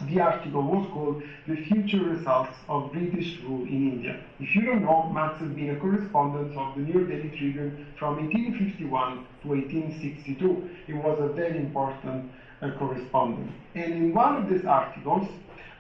[0.08, 4.22] The article was called The Future Results of British Rule in India.
[4.40, 7.88] If you don't know, Marx has been a correspondent of the New York Daily Tribune
[8.00, 10.70] from 1851 to 1862.
[10.88, 12.32] He was a very important
[12.62, 13.52] uh, correspondent.
[13.76, 15.28] And in one of these articles,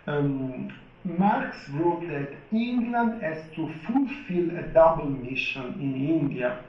[0.08, 0.72] um,
[1.04, 6.64] Marx wrote that England has to fulfill a double mission in India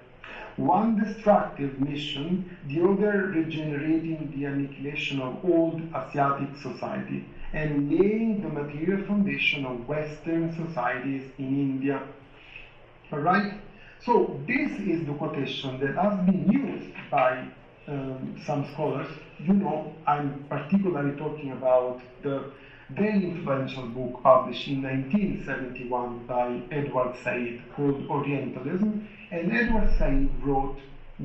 [0.57, 8.49] one destructive mission, the other regenerating the annihilation of old Asiatic society and laying the
[8.49, 12.03] material foundation of Western societies in India.
[13.13, 13.55] Alright?
[14.05, 17.47] So this is the quotation that has been used by
[17.89, 19.09] um, some scholars.
[19.39, 22.51] You know, I'm particularly talking about the
[22.97, 29.09] very influential book published in 1971 by Edward Said called Orientalism.
[29.31, 30.79] And Edward Said wrote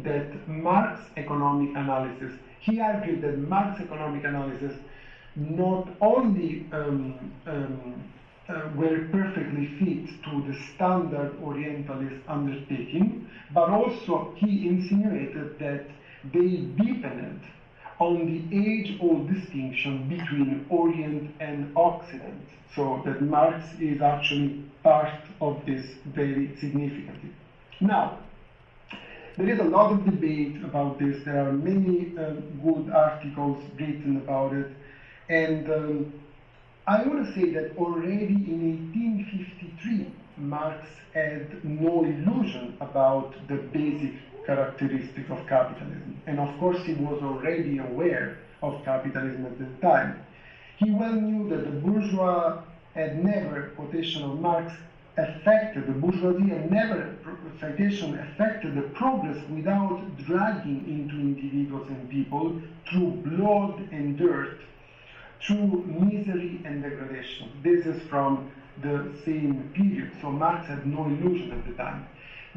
[0.03, 4.73] that Marx economic analysis, he argued that Marx economic analysis
[5.35, 8.03] not only um, um,
[8.49, 15.85] uh, were perfectly fit to the standard Orientalist undertaking, but also he insinuated that
[16.33, 17.41] they deepened
[17.99, 25.65] on the age-old distinction between Orient and Occident, so that Marx is actually part of
[25.65, 27.31] this very significantly.
[27.79, 28.19] Now,
[29.37, 31.23] there is a lot of debate about this.
[31.23, 34.67] There are many um, good articles written about it,
[35.29, 36.13] and um,
[36.87, 44.13] I want to say that already in 1853, Marx had no illusion about the basic
[44.47, 46.19] characteristic of capitalism.
[46.25, 50.25] And of course, he was already aware of capitalism at the time.
[50.77, 52.63] He well knew that the bourgeois
[52.95, 54.73] had never, quotation of Marx,
[55.17, 57.15] affected, the bourgeoisie had never,
[57.59, 64.59] citation, affected the progress without dragging into individuals and people through blood and dirt,
[65.41, 67.51] through misery and degradation.
[67.63, 72.07] This is from the same period, so Marx had no illusion at the time.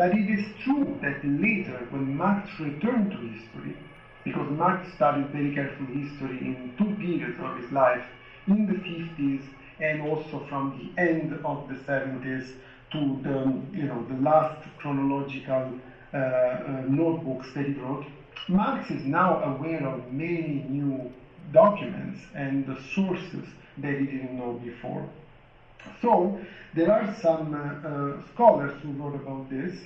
[0.01, 3.77] But it is true that later, when Marx returned to history,
[4.25, 8.03] because Marx studied very carefully history in two periods of his life,
[8.47, 9.43] in the 50s
[9.79, 12.55] and also from the end of the 70s
[12.93, 15.79] to the, you know, the last chronological
[16.15, 18.07] uh, uh, notebooks that he wrote,
[18.49, 21.13] Marx is now aware of many new
[21.53, 23.45] documents and the sources
[23.77, 25.07] that he didn't know before.
[26.03, 26.39] So
[26.75, 29.77] there are some uh, uh, scholars who wrote about this,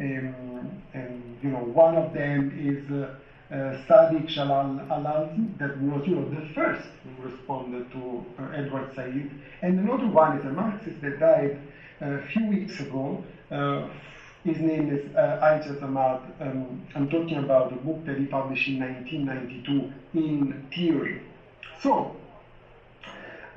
[0.00, 3.16] um, and you know one of them is uh,
[3.50, 8.92] uh, Sadiq Jalal Al-Azm, that was you know the first who responded to uh, Edward
[8.94, 9.30] Said,
[9.62, 11.58] and another one is a Marxist that died
[12.00, 13.24] a few weeks ago.
[14.46, 16.20] His name is uh, Aijaz Ahmad.
[16.40, 21.20] Um, I'm talking about a book that he published in 1992 in theory.
[21.82, 22.14] So,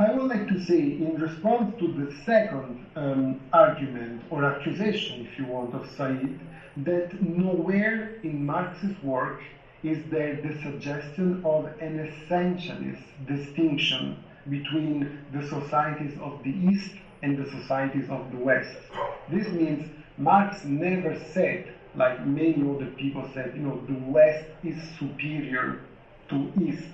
[0.02, 5.38] I would like to say, in response to the second um, argument or accusation, if
[5.38, 6.40] you want, of Said,
[6.78, 9.42] that nowhere in Marx's work
[9.84, 14.16] is there the suggestion of an essentialist distinction
[14.50, 18.78] between the societies of the East and the societies of the West.
[19.30, 19.86] This means
[20.18, 25.82] Marx never said, like many other people said, you know, the West is superior
[26.30, 26.88] to East.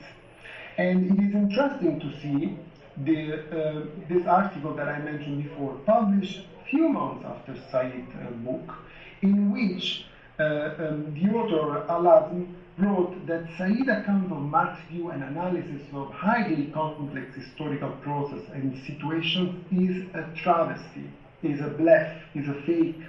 [0.79, 2.57] And it is interesting to see
[3.03, 8.31] the, uh, this article that I mentioned before, published a few months after Said's uh,
[8.31, 8.75] book,
[9.21, 10.05] in which
[10.39, 10.43] uh,
[10.79, 16.67] um, the author Al-Azm wrote that Said's account of Marx's view and analysis of highly
[16.73, 21.09] complex historical process and situations is a travesty,
[21.43, 23.01] is a bluff, is a fake.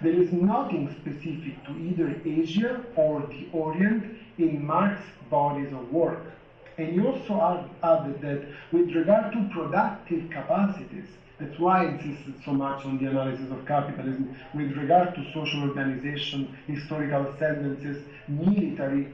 [0.00, 4.04] There is nothing specific to either Asia or the Orient
[4.38, 6.32] in Marx's bodies of work.
[6.76, 11.08] And he also added that with regard to productive capacities,
[11.38, 14.36] that's why I insisted so much on the analysis of capitalism.
[14.54, 19.08] With regard to social organization, historical tendencies, military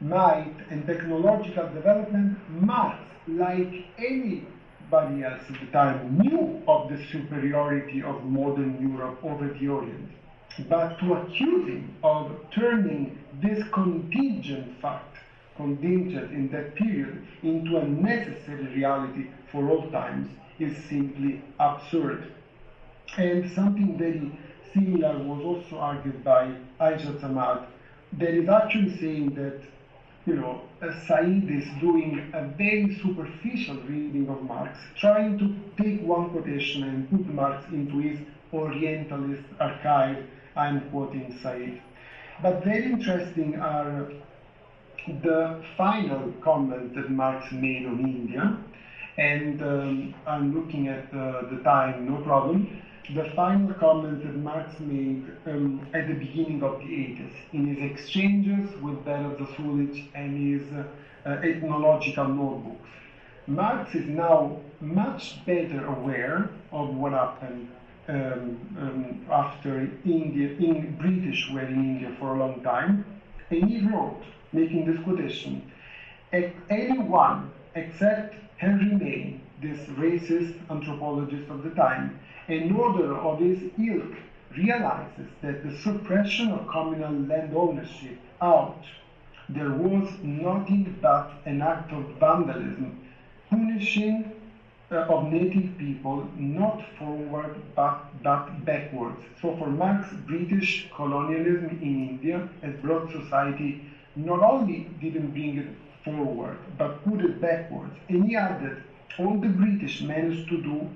[0.00, 2.98] might, and technological development, Marx,
[3.28, 9.68] like anybody else at the time, knew of the superiority of modern Europe over the
[9.68, 10.08] Orient.
[10.68, 15.09] But to accuse him of turning this contingent fact,
[15.60, 22.32] contingent in that period, into a necessary reality for all times is simply absurd.
[23.16, 24.30] And something very
[24.72, 27.66] similar was also argued by Aijaz Ahmad.
[28.12, 29.60] There is actually saying that,
[30.26, 30.62] you know,
[31.06, 35.46] Said is doing a very superficial reading of Marx, trying to
[35.82, 38.18] take one quotation and put Marx into his
[38.52, 40.24] Orientalist archive.
[40.56, 41.80] I'm quoting Said.
[42.42, 44.10] But very interesting are
[45.06, 48.56] the final comment that Marx made on India,
[49.18, 52.82] and um, I'm looking at uh, the time, no problem.
[53.14, 57.90] The final comment that Marx made um, at the beginning of the 80s in his
[57.90, 62.88] exchanges with Vera Zasulich and his uh, ethnological notebooks.
[63.46, 67.68] Marx is now much better aware of what happened
[68.08, 73.04] um, um, after India, in British were in India for a long time,
[73.50, 74.22] and he wrote,
[74.52, 75.70] making this quotation,
[76.68, 84.14] anyone except Henry Maine, this racist anthropologist of the time, an order of his ilk
[84.56, 88.84] realizes that the suppression of communal land ownership out
[89.48, 93.00] there was nothing but an act of vandalism,
[93.48, 94.32] punishing
[94.92, 99.20] uh, of native people not forward but, but backwards.
[99.40, 103.84] So for Marx, British colonialism in India has brought society
[104.16, 105.68] not only didn't bring it
[106.04, 107.94] forward, but put it backwards.
[108.08, 108.82] And he added,
[109.18, 110.88] all the British managed to do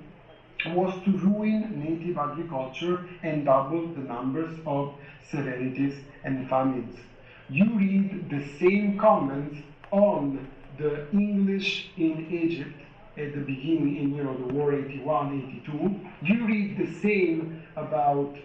[0.67, 4.95] was to ruin native agriculture and double the numbers of
[5.31, 5.95] severities
[6.25, 6.97] and famines.
[7.51, 9.59] You read the same comments
[9.91, 10.49] on
[10.79, 12.81] the English in Egypt
[13.17, 18.37] at the beginning in you know the war 81 82 you read the same about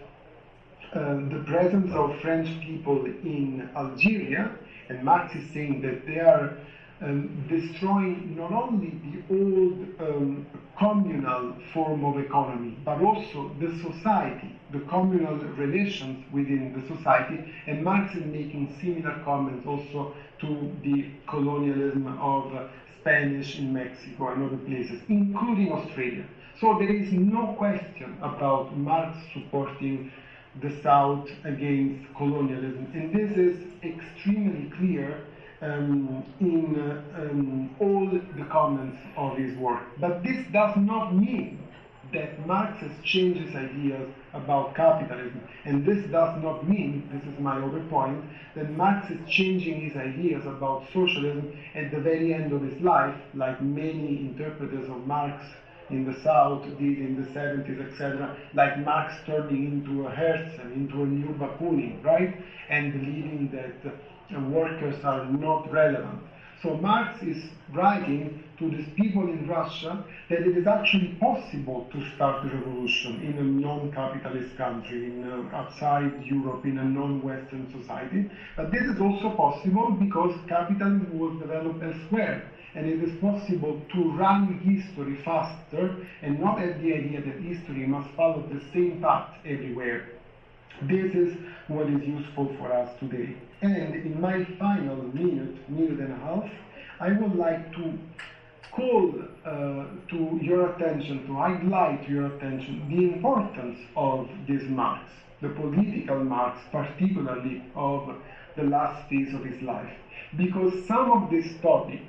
[0.92, 4.50] the presence of french people in algeria
[4.90, 6.56] and Marx is saying that they are
[7.00, 10.46] um, destroying not only the old um,
[10.78, 17.52] communal form of economy, but also the society, the communal relations within the society.
[17.66, 22.68] And Marx is making similar comments also to the colonialism of uh,
[23.00, 26.24] Spanish in Mexico and other places, including Australia.
[26.60, 30.12] So there is no question about Marx supporting
[30.62, 32.90] the South against colonialism.
[32.94, 35.24] And this is extremely clear
[35.62, 36.76] um, in
[37.16, 39.82] um, all the comments of his work.
[40.00, 41.58] But this does not mean
[42.12, 45.40] that Marx his ideas about capitalism.
[45.64, 48.24] And this does not mean, this is my other point,
[48.56, 53.14] that Marx is changing his ideas about socialism at the very end of his life,
[53.34, 55.44] like many interpreters of Marx
[55.90, 61.02] in the South did in the 70s, etc., like Marx turning into a Herzen, into
[61.02, 62.36] a new Bakunin, right?
[62.68, 66.20] And believing that uh, workers are not relevant.
[66.62, 72.14] So Marx is writing to these people in Russia that it is actually possible to
[72.14, 78.30] start a revolution in a non-capitalist country, in, uh, outside Europe, in a non-Western society.
[78.56, 82.44] But this is also possible because capitalism was developed elsewhere
[82.74, 87.86] and it is possible to run history faster and not have the idea that history
[87.86, 90.08] must follow the same path everywhere.
[90.82, 91.36] This is
[91.68, 93.36] what is useful for us today.
[93.60, 96.50] And in my final minute, minute and a half,
[97.00, 97.98] I would like to
[98.72, 99.14] call
[99.44, 105.10] uh, to your attention, to highlight your attention the importance of these marks,
[105.42, 108.14] the political marks, particularly of
[108.56, 109.92] the last phase of his life.
[110.36, 112.04] Because some of these topics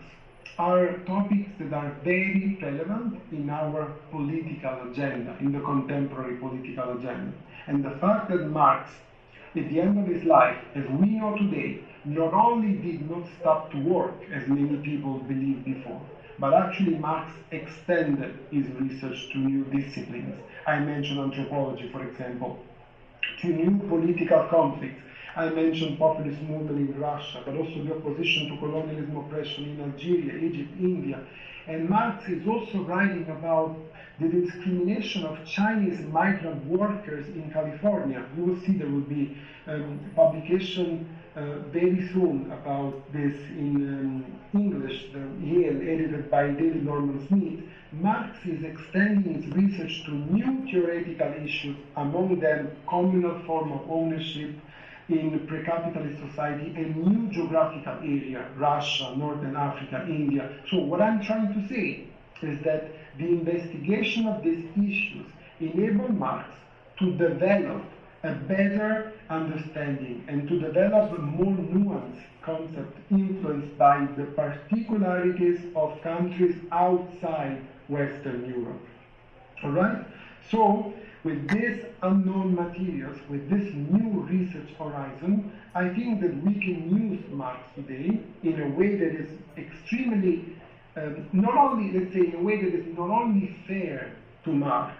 [0.57, 7.33] are topics that are very relevant in our political agenda, in the contemporary political agenda.
[7.67, 8.89] And the fact that Marx,
[9.55, 13.71] at the end of his life, as we know today, not only did not stop
[13.71, 16.01] to work, as many people believed before,
[16.39, 20.35] but actually Marx extended his research to new disciplines.
[20.65, 22.59] I mentioned anthropology, for example,
[23.41, 25.01] to new political conflicts.
[25.35, 30.35] I mentioned populist movement in Russia, but also the opposition to colonialism oppression in Algeria,
[30.35, 31.23] Egypt, India.
[31.67, 33.77] And Marx is also writing about
[34.19, 38.25] the discrimination of Chinese migrant workers in California.
[38.35, 44.39] You will see there will be um, publication uh, very soon about this in um,
[44.53, 47.63] English, the Yale, edited by David Norman Smith.
[47.93, 54.51] Marx is extending his research to new theoretical issues, among them communal form of ownership
[55.11, 60.49] in pre-capitalist society, a new geographical area, Russia, Northern Africa, India.
[60.69, 62.07] So what I'm trying to say
[62.41, 65.27] is that the investigation of these issues
[65.59, 66.49] enabled Marx
[66.99, 67.83] to develop
[68.23, 76.01] a better understanding and to develop a more nuanced concept influenced by the particularities of
[76.01, 78.81] countries outside Western Europe.
[79.63, 80.05] All right?
[80.49, 80.93] So,
[81.23, 87.23] with these unknown materials, with this new research horizon, I think that we can use
[87.31, 90.57] Marx today in a way that is extremely,
[90.95, 94.13] um, not only, let's say, in a way that is not only fair
[94.45, 94.95] to Marx,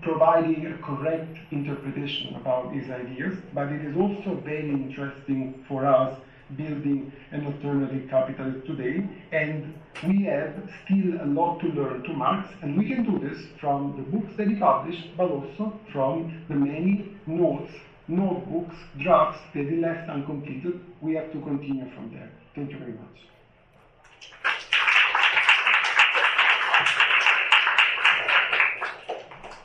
[0.00, 6.18] providing a correct interpretation about his ideas, but it is also very interesting for us
[6.56, 9.08] building an alternative capitalist today.
[9.32, 9.74] And
[10.06, 13.94] we have still a lot to learn to Marx, and we can do this from
[13.96, 17.72] the books that he published, but also from the many notes,
[18.08, 20.80] notebooks, drafts that he left uncompleted.
[21.00, 22.30] We have to continue from there.
[22.54, 23.18] Thank you very much.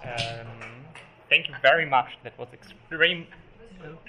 [0.04, 0.48] Um,
[1.30, 2.18] thank you very much.
[2.24, 3.28] That was extreme.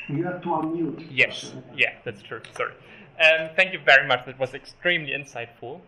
[0.09, 1.07] You have to unmute.
[1.11, 2.41] Yes, yeah, that's true.
[2.57, 2.73] Sorry.
[3.21, 4.25] Um, thank you very much.
[4.27, 5.81] That was extremely insightful.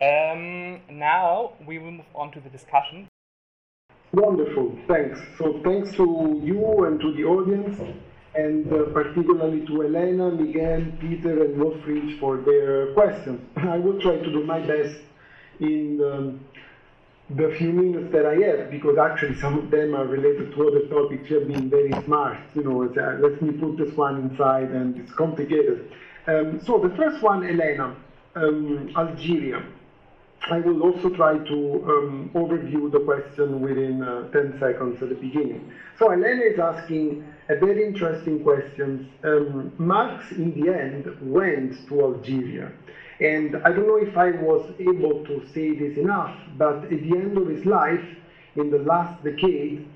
[0.00, 3.08] Um, now we will move on to the discussion.
[4.12, 5.20] Wonderful, thanks.
[5.38, 7.78] So thanks to you and to the audience,
[8.34, 13.40] and uh, particularly to Elena, Miguel, Peter, and Wolfridge for their questions.
[13.56, 14.96] I will try to do my best
[15.60, 16.40] in um,
[17.36, 20.86] the few minutes that I have, because actually some of them are related to other
[20.88, 21.30] topics.
[21.30, 22.82] You have been very smart, you know.
[22.82, 25.92] Uh, let me put this one inside, and it's complicated.
[26.26, 27.94] Um, so the first one, Elena,
[28.34, 29.62] um, Algeria.
[30.50, 35.14] I will also try to um, overview the question within uh, 10 seconds at the
[35.14, 35.70] beginning.
[35.98, 39.10] So Elena is asking a very interesting question.
[39.22, 42.72] Um, Marx, in the end, went to Algeria.
[43.20, 47.12] And I don't know if I was able to say this enough, but at the
[47.16, 48.04] end of his life,
[48.56, 49.86] in the last decade,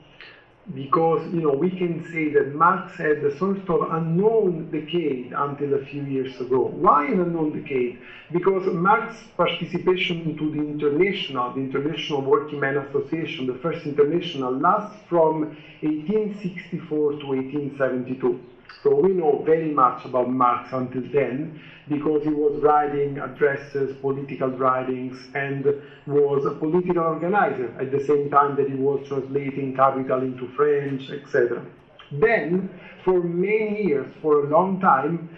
[0.75, 5.75] because you know we can say that Marx had a sort of unknown decade until
[5.75, 6.67] a few years ago.
[6.67, 8.01] Why an unknown decade?
[8.33, 14.97] Because Marx's participation to the international, the International Working Men Association, the first international, lasts
[15.09, 18.41] from 1864 to 1872.
[18.83, 24.51] So we know very much about Marx until then because he was writing addresses, political
[24.51, 25.65] writings, and
[26.07, 31.11] was a political organizer at the same time that he was translating Capital into French,
[31.11, 31.65] etc.
[32.13, 32.71] Then,
[33.05, 35.29] for many years, for a long time,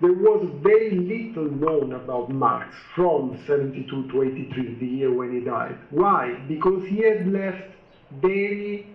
[0.00, 5.40] there was very little known about Marx from 72 to 83, the year when he
[5.40, 5.78] died.
[5.90, 6.34] Why?
[6.48, 7.70] Because he had left
[8.20, 8.88] very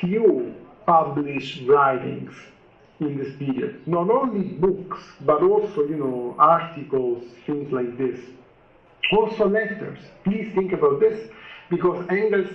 [0.00, 0.54] few
[0.86, 2.32] published writings
[3.00, 3.86] in this period.
[3.86, 8.20] Not only books, but also, you know, articles, things like this.
[9.12, 9.98] Also letters.
[10.24, 11.28] Please think about this,
[11.70, 12.48] because Engels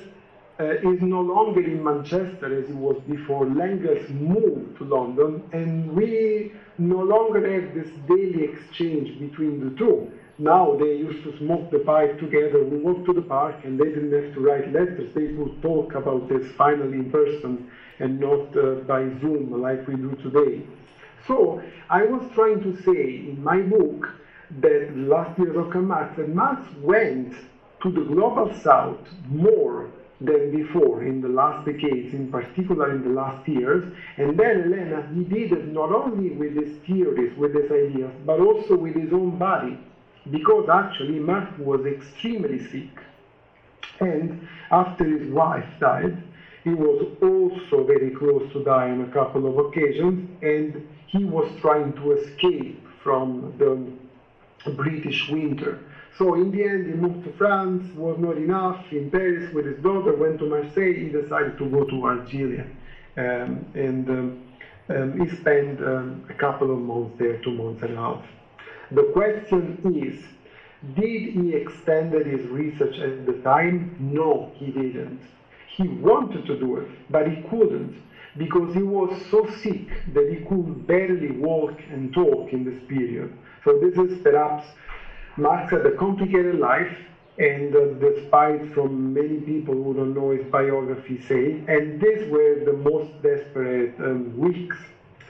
[0.59, 3.45] uh, is no longer in Manchester as he was before.
[3.45, 10.11] Engels moved to London, and we no longer have this daily exchange between the two.
[10.37, 12.63] Now they used to smoke the pipe together.
[12.63, 15.13] We walked to the park, and they didn't have to write letters.
[15.13, 17.69] They would talk about this finally in person
[17.99, 20.65] and not uh, by Zoom like we do today.
[21.27, 24.09] So I was trying to say in my book
[24.61, 27.33] that last years of Marx, that Marx went
[27.83, 29.91] to the global south more
[30.21, 33.93] than before in the last decades, in particular in the last years.
[34.17, 38.39] And then Elena, he did it not only with his theories, with his ideas, but
[38.39, 39.77] also with his own body.
[40.29, 42.99] Because actually Marx was extremely sick.
[44.01, 46.21] And after his wife died,
[46.63, 51.49] he was also very close to die on a couple of occasions, and he was
[51.61, 55.79] trying to escape from the British winter.
[56.17, 59.81] So in the end, he moved to France, was not enough, in Paris with his
[59.81, 62.67] daughter, went to Marseille, he decided to go to Algeria.
[63.15, 64.43] Um, and um,
[64.89, 68.25] um, he spent um, a couple of months there, two months and a half.
[68.91, 70.25] The question is,
[70.95, 73.95] did he extend his research at the time?
[73.99, 75.21] No, he didn't.
[75.75, 78.01] He wanted to do it, but he couldn't
[78.37, 83.33] because he was so sick that he could barely walk and talk in this period.
[83.63, 84.65] So this is perhaps
[85.37, 86.95] Marx had a complicated life,
[87.37, 92.63] and uh, despite from many people who don't know his biography say, and these were
[92.65, 94.77] the most desperate um, weeks.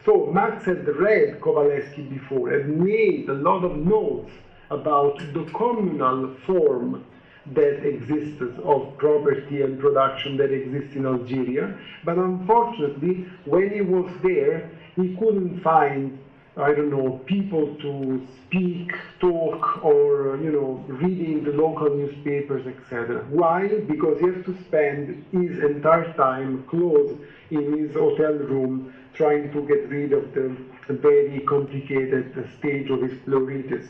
[0.05, 4.31] So Marx had read Kowalewski before and made a lot of notes
[4.71, 7.05] about the communal form
[7.47, 11.77] that exists of property and production that exists in Algeria.
[12.03, 16.19] But unfortunately, when he was there, he couldn't find,
[16.57, 23.25] I don't know, people to speak, talk, or, you know, reading the local newspapers, etc.
[23.29, 23.67] Why?
[23.67, 27.17] Because he has to spend his entire time closed
[27.51, 30.55] in his hotel room trying to get rid of the
[30.93, 33.87] very complicated stage of his pleuritis.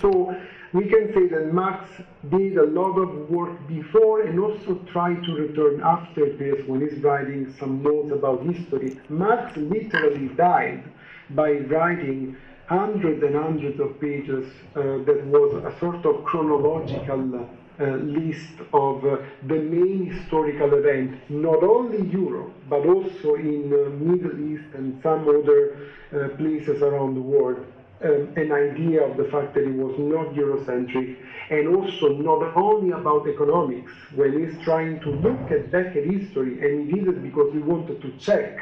[0.00, 0.36] So
[0.72, 1.88] we can say that Marx
[2.30, 7.02] did a lot of work before and also tried to return after this when he's
[7.02, 9.00] writing some notes about history.
[9.08, 10.84] Marx literally died
[11.30, 14.46] by writing hundreds and hundreds of pages
[14.76, 17.48] uh, that was a sort of chronological
[17.80, 19.16] uh, list of uh,
[19.46, 25.26] the main historical events, not only Europe, but also in uh, Middle East and some
[25.28, 27.64] other uh, places around the world
[28.04, 31.16] um, an idea of the fact that it was not Eurocentric
[31.50, 33.92] and also not only about economics.
[34.14, 37.58] When he's trying to look at back at history, and he did it because he
[37.58, 38.58] wanted to check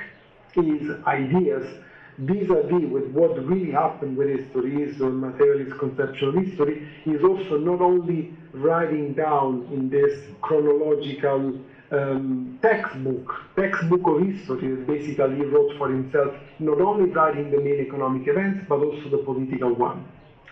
[0.52, 1.66] his ideas
[2.18, 8.34] vis-a-vis with what really happened with history, his materialist conceptual history, he's also not only
[8.52, 11.58] writing down in this chronological
[11.90, 17.80] um, textbook, textbook of history basically he wrote for himself, not only writing the main
[17.80, 20.06] economic events, but also the political one.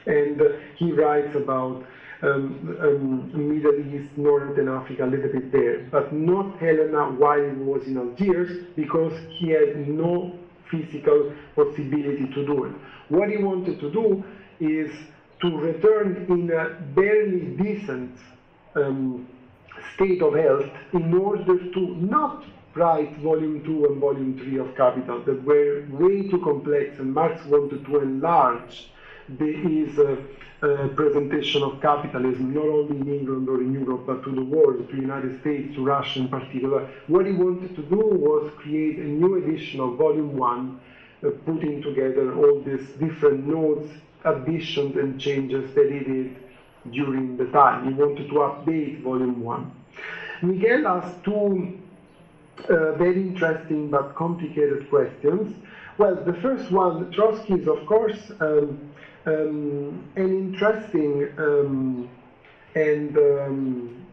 [0.06, 0.44] And uh,
[0.76, 1.84] he writes about
[2.22, 7.56] um, um, Middle East, Northern Africa, a little bit there, but not Helena while he
[7.56, 10.38] was in Algiers, because he had no
[10.70, 12.72] physical possibility to do it.
[13.08, 14.24] What he wanted to do
[14.60, 14.90] is
[15.40, 18.18] to return in a barely decent
[18.74, 19.28] um,
[19.94, 25.20] state of health in order to not write volume 2 and volume 3 of Capital
[25.22, 28.90] that were way too complex and Marx wanted to enlarge
[29.38, 30.16] his uh,
[30.62, 34.88] uh, presentation of capitalism not only in England or in Europe but to the world,
[34.88, 36.88] to the United States, to Russia in particular.
[37.06, 40.80] What he wanted to do was create a new edition of volume 1
[41.24, 43.88] uh, putting together all these different notes,
[44.24, 46.43] additions and changes that he did
[46.90, 47.88] during the time.
[47.88, 49.72] He wanted to update volume 1.
[50.42, 51.78] Miguel asked two
[52.68, 55.54] uh, very interesting but complicated questions.
[55.98, 58.90] Well, the first one, Trotsky is of course um,
[59.26, 62.08] um, an interesting um,
[62.74, 64.06] and um,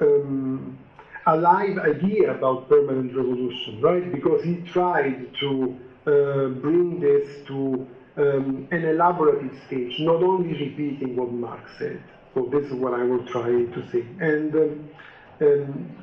[0.00, 0.78] um,
[1.26, 4.10] alive idea about permanent revolution, right?
[4.12, 7.86] Because he tried to uh, bring this to
[8.16, 12.02] um, an elaborative stage, not only repeating what Marx said.
[12.34, 14.04] So this is what I will try to say.
[14.20, 14.88] And um,
[15.40, 15.96] um,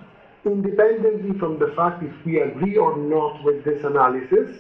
[0.45, 4.57] independently from the fact if we agree or not with this analysis,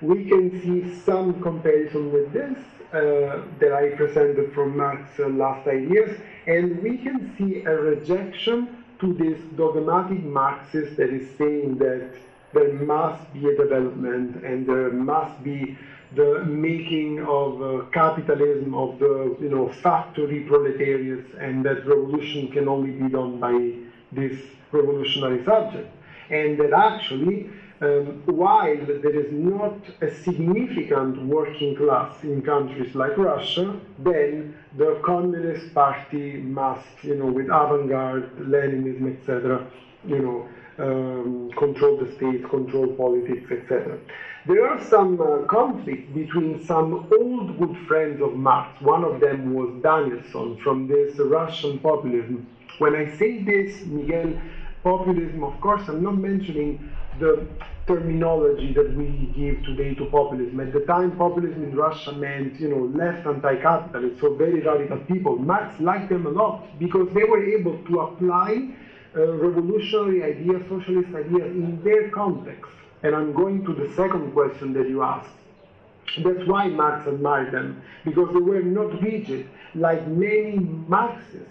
[0.00, 2.58] we can see some comparison with this
[2.92, 8.84] uh, that I presented from Marx's uh, last ideas, and we can see a rejection
[9.00, 12.10] to this dogmatic Marxist that is saying that
[12.52, 15.78] there must be a development and there must be
[16.14, 22.68] the making of uh, capitalism, of the you know factory proletariats, and that revolution can
[22.68, 23.72] only be done by
[24.12, 24.38] this
[24.70, 25.88] revolutionary subject,
[26.30, 27.50] and that actually.
[27.80, 35.00] Um, while there is not a significant working class in countries like Russia, then the
[35.04, 39.66] Communist Party must, you know, with avant-garde, Leninism, etc.,
[40.06, 40.48] you know,
[40.78, 43.98] um, control the state, control politics, etc.
[44.44, 48.80] There are some uh, conflicts between some old good friends of Marx.
[48.80, 52.48] One of them was Danielson from this Russian populism.
[52.78, 54.32] When I say this, Miguel,
[54.82, 56.90] populism, of course, I'm not mentioning
[57.20, 57.46] the
[57.86, 60.58] terminology that we give today to populism.
[60.58, 65.38] At the time, populism in Russia meant, you know, left anti-capitalist, so very radical people.
[65.38, 68.74] Marx liked them a lot because they were able to apply
[69.14, 72.72] uh, revolutionary ideas, socialist ideas in their context.
[73.02, 75.30] And I'm going to the second question that you asked.
[76.18, 81.48] That's why Marx admired them, because they were not rigid like many Marxists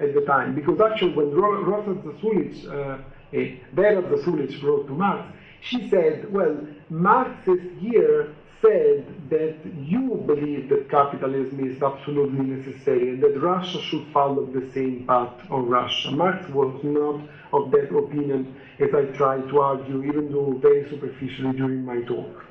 [0.00, 0.54] at the time.
[0.54, 2.98] Because actually, when Ro- Rosa Zasulich, uh,
[3.32, 5.32] eh, Vera Zasulich wrote to Marx,
[5.62, 6.56] she said, well,
[6.90, 14.06] Marxists here said that you believe that capitalism is absolutely necessary and that Russia should
[14.12, 16.12] follow the same path of Russia.
[16.12, 17.20] Marx was not
[17.52, 22.44] of that opinion, as I tried to argue, even though very superficially during my talk.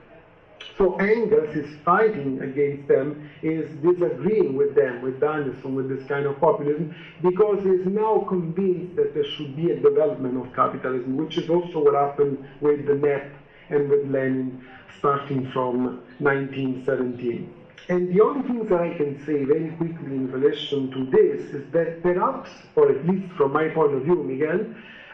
[0.77, 6.25] So Engels is fighting against them, is disagreeing with them, with Danielson, with this kind
[6.25, 11.37] of populism, because he's now convinced that there should be a development of capitalism, which
[11.37, 13.31] is also what happened with the NEP
[13.71, 14.65] and with Lenin
[14.97, 17.53] starting from 1917.
[17.89, 21.71] And the only thing that I can say very quickly in relation to this is
[21.71, 24.65] that perhaps, or at least from my point of view, Miguel,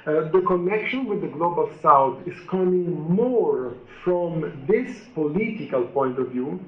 [0.06, 6.30] uh, the connection with the global south is coming more from this political point of
[6.30, 6.60] view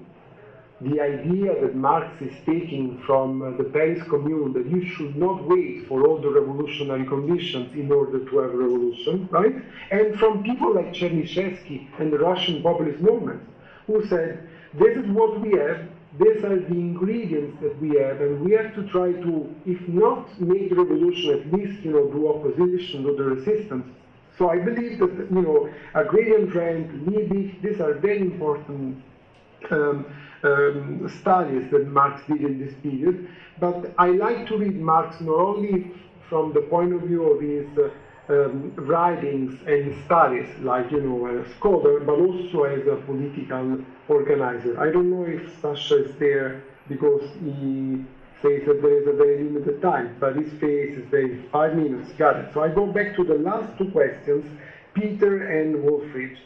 [0.82, 5.43] the idea that Marx is taking from uh, the Paris Commune that you should not
[5.45, 9.55] wait for all the revolutionary conditions in order to have a revolution, right?
[9.91, 13.41] And from people like Chernyshevsky and the Russian populist movement,
[13.88, 15.82] who said, this is what we have,
[16.17, 20.39] these are the ingredients that we have, and we have to try to, if not
[20.39, 23.86] make revolution, at least, you know, do opposition to the resistance.
[24.38, 29.03] So I believe that, you know, Agrarian Trend, Liebig, these are very important
[29.72, 30.05] um,
[30.43, 33.28] um, studies that Marx did in this period.
[33.60, 35.91] But I like to read Marx not only
[36.30, 37.89] from the point of view of his uh,
[38.30, 44.80] um, writings and studies, like you know, a scholar, but also as a political organizer.
[44.80, 48.05] I don't know if Sasha is there because he
[48.41, 52.12] says that there is a very limited time, but his face is very five minutes.
[52.14, 52.53] Got it.
[52.53, 54.45] So I go back to the last two questions,
[54.93, 56.38] Peter and Wolfridge.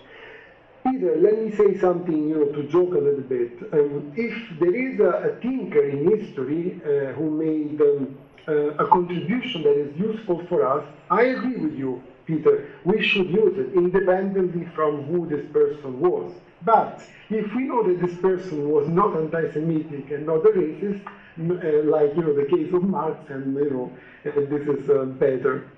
[0.83, 3.53] Peter, let me say something, you know, to joke a little bit.
[3.71, 8.17] Um, if there is a, a thinker in history uh, who made um,
[8.47, 12.67] uh, a contribution that is useful for us, I agree with you, Peter.
[12.83, 16.33] We should use it independently from who this person was.
[16.63, 21.89] But if we know that this person was not anti-Semitic and not a racist, uh,
[21.89, 23.91] like you know the case of Marx, and you know
[24.23, 25.71] this is uh, better.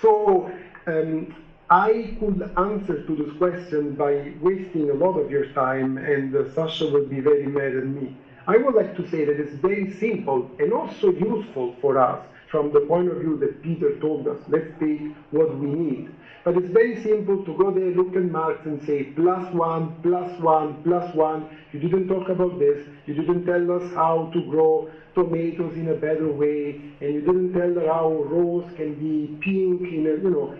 [0.00, 0.50] So.
[0.86, 1.34] Um,
[1.70, 6.50] I could answer to this question by wasting a lot of your time, and uh,
[6.54, 8.16] Sasha would be very mad at me.
[8.46, 12.72] I would like to say that it's very simple and also useful for us from
[12.72, 14.38] the point of view that Peter told us.
[14.48, 16.08] Let's take what we need.
[16.42, 20.40] But it's very simple to go there, look at Marx, and say plus one, plus
[20.40, 21.50] one, plus one.
[21.72, 22.86] You didn't talk about this.
[23.04, 27.52] You didn't tell us how to grow tomatoes in a better way, and you didn't
[27.52, 30.58] tell us how rose can be pink in a, you know.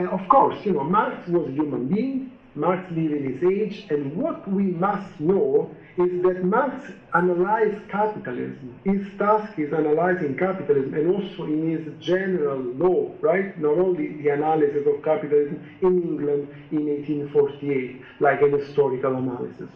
[0.00, 3.86] And of course, you know, Marx was a human being, Marx lived in his age,
[3.90, 8.80] and what we must know is that Marx analyzed capitalism.
[8.82, 13.58] His task is analyzing capitalism and also in his general law, right?
[13.60, 19.68] Not only the analysis of capitalism in England in 1848, like an historical analysis.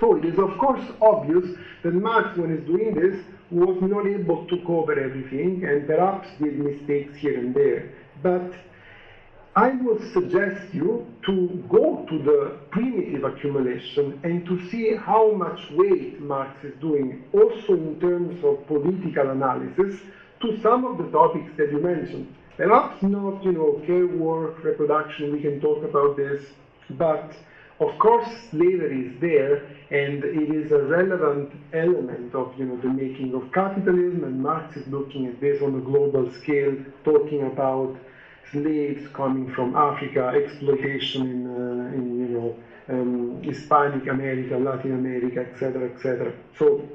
[0.00, 1.46] So it is of course obvious
[1.84, 6.58] that Marx, when he's doing this, was not able to cover everything and perhaps did
[6.58, 7.92] mistakes here and there.
[8.20, 8.52] But
[9.58, 15.58] I would suggest you to go to the primitive accumulation and to see how much
[15.72, 19.98] weight Marx is doing, also in terms of political analysis,
[20.42, 22.32] to some of the topics that you mentioned.
[22.56, 26.40] Perhaps not, you know, care work, reproduction, we can talk about this,
[26.90, 27.34] but
[27.80, 29.56] of course slavery is there
[29.90, 34.76] and it is a relevant element of, you know, the making of capitalism and Marx
[34.76, 37.96] is looking at this on a global scale, talking about
[38.50, 42.56] slaves coming from Africa, exploitation in, uh, in you know,
[42.88, 46.32] um, Hispanic America, Latin America, etc., etc.
[46.58, 46.88] So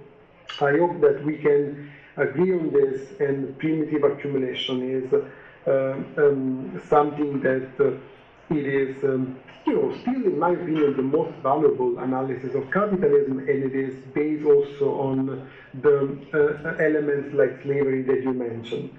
[0.62, 7.42] I hope that we can agree on this, and primitive accumulation is uh, um, something
[7.42, 12.54] that uh, it is, um, you know, still in my opinion, the most valuable analysis
[12.54, 15.48] of capitalism, and it is based also on
[15.82, 18.92] the uh, elements like slavery that you mentioned.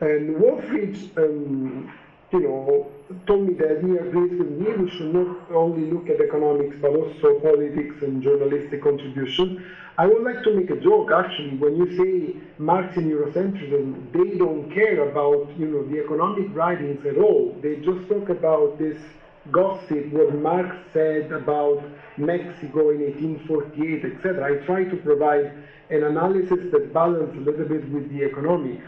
[0.00, 1.92] And Wolfridge um,
[2.32, 2.90] you know,
[3.26, 4.72] told me that he agrees with me.
[4.84, 9.64] We should not only look at economics, but also politics and journalistic contribution.
[9.98, 14.38] I would like to make a joke, actually, when you say Marx and Eurocentrism, they
[14.38, 17.54] don't care about, you know, the economic writings at all.
[17.62, 18.96] They just talk about this
[19.50, 21.82] gossip, what Marx said about
[22.16, 24.54] Mexico in 1848, etc.
[24.54, 25.52] I try to provide
[25.90, 28.80] an analysis that balances a little bit with the economic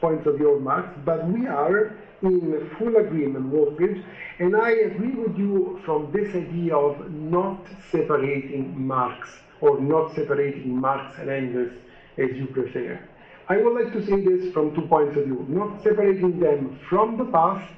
[0.00, 4.02] points of view of Marx, but we are in full agreement, Wolfridge,
[4.38, 9.28] and I agree with you from this idea of not separating Marx
[9.60, 11.72] or not separating Marx and Engels
[12.18, 13.00] as you prefer.
[13.48, 17.16] I would like to say this from two points of view, not separating them from
[17.16, 17.72] the past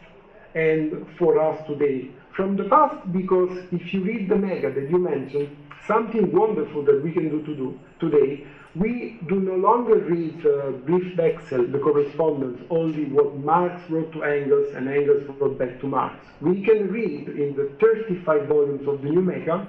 [0.55, 2.11] and for us today.
[2.37, 7.03] from the past because if you read the mega that you mentioned, something wonderful that
[7.03, 12.61] we can do, to do today, we do no longer read uh, Briefwechsel, the correspondence,
[12.71, 16.17] only what Marx wrote to Engels and Engels wrote back to Marx.
[16.41, 19.69] We can read in the 35 volumes of the New Mega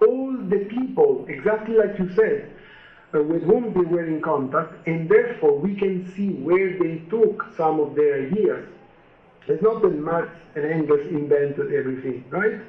[0.00, 2.50] all the people, exactly like you said,
[3.14, 7.44] uh, with whom they were in contact, and therefore we can see where they took
[7.56, 8.66] some of their ideas.
[9.48, 12.60] It's not that Marx and Engels invented everything, right?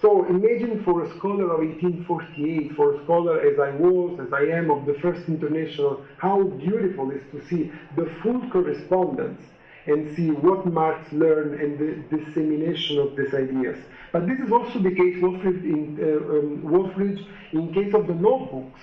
[0.00, 4.42] So imagine for a scholar of 1848, for a scholar as I was, as I
[4.42, 9.40] am of the First International, how beautiful it is to see the full correspondence
[9.86, 13.78] and see what Marx learned and the dissemination of these ideas.
[14.12, 18.14] But this is also the case, Wolfridge, in, uh, um, Wolfridge, in case of the
[18.14, 18.80] notebooks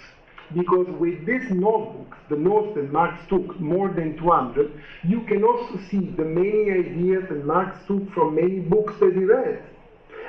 [0.54, 4.72] because with these notebooks, the notes that Marx took, more than 200,
[5.04, 9.24] you can also see the many ideas that Marx took from many books that he
[9.24, 9.64] read.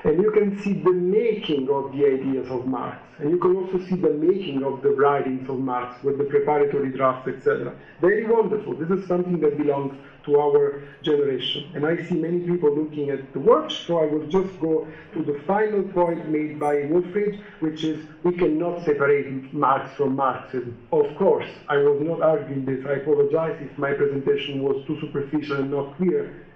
[0.04, 2.98] And you can see the making of the ideas of Marx.
[3.18, 6.90] And you can also see the making of the writings of Marx with the preparatory
[6.90, 7.72] drafts, etc.
[8.00, 8.74] Very wonderful.
[8.74, 11.70] This is something that belongs to our generation.
[11.74, 15.22] And I see many people looking at the watch, so I will just go to
[15.22, 20.76] the final point made by Wolfridge, which is we cannot separate Marx from Marxism.
[20.92, 22.84] Of course, I was not arguing this.
[22.86, 26.46] I apologize if my presentation was too superficial and not clear.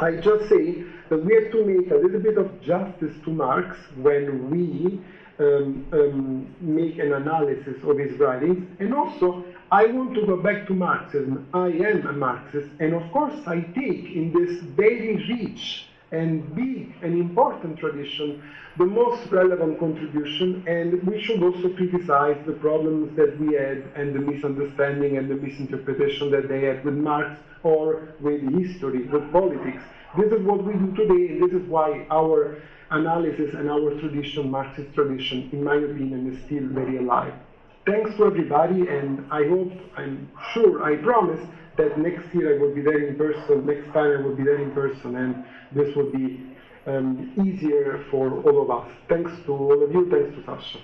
[0.00, 3.76] I just say that we have to make a little bit of justice to Marx
[3.96, 5.00] when we
[5.38, 10.66] um, um, make an analysis of his writings, and also I want to go back
[10.68, 11.48] to Marxism.
[11.54, 16.94] I am a Marxist, and of course I take in this very rich and be
[17.02, 18.42] an important tradition
[18.78, 24.14] the most relevant contribution, and we should also criticize the problems that we had and
[24.14, 29.82] the misunderstanding and the misinterpretation that they had with Marx or with history, with politics.
[30.18, 34.50] This is what we do today, and this is why our analysis and our tradition,
[34.50, 37.34] Marxist tradition, in my opinion, is still very alive.
[37.84, 41.40] Thanks to everybody, and I hope, I'm sure, I promise
[41.76, 44.60] that next year I will be there in person, next time I will be there
[44.60, 46.54] in person, and this will be
[46.86, 48.90] um, easier for all of us.
[49.08, 50.78] Thanks to all of you, thanks to Sasha.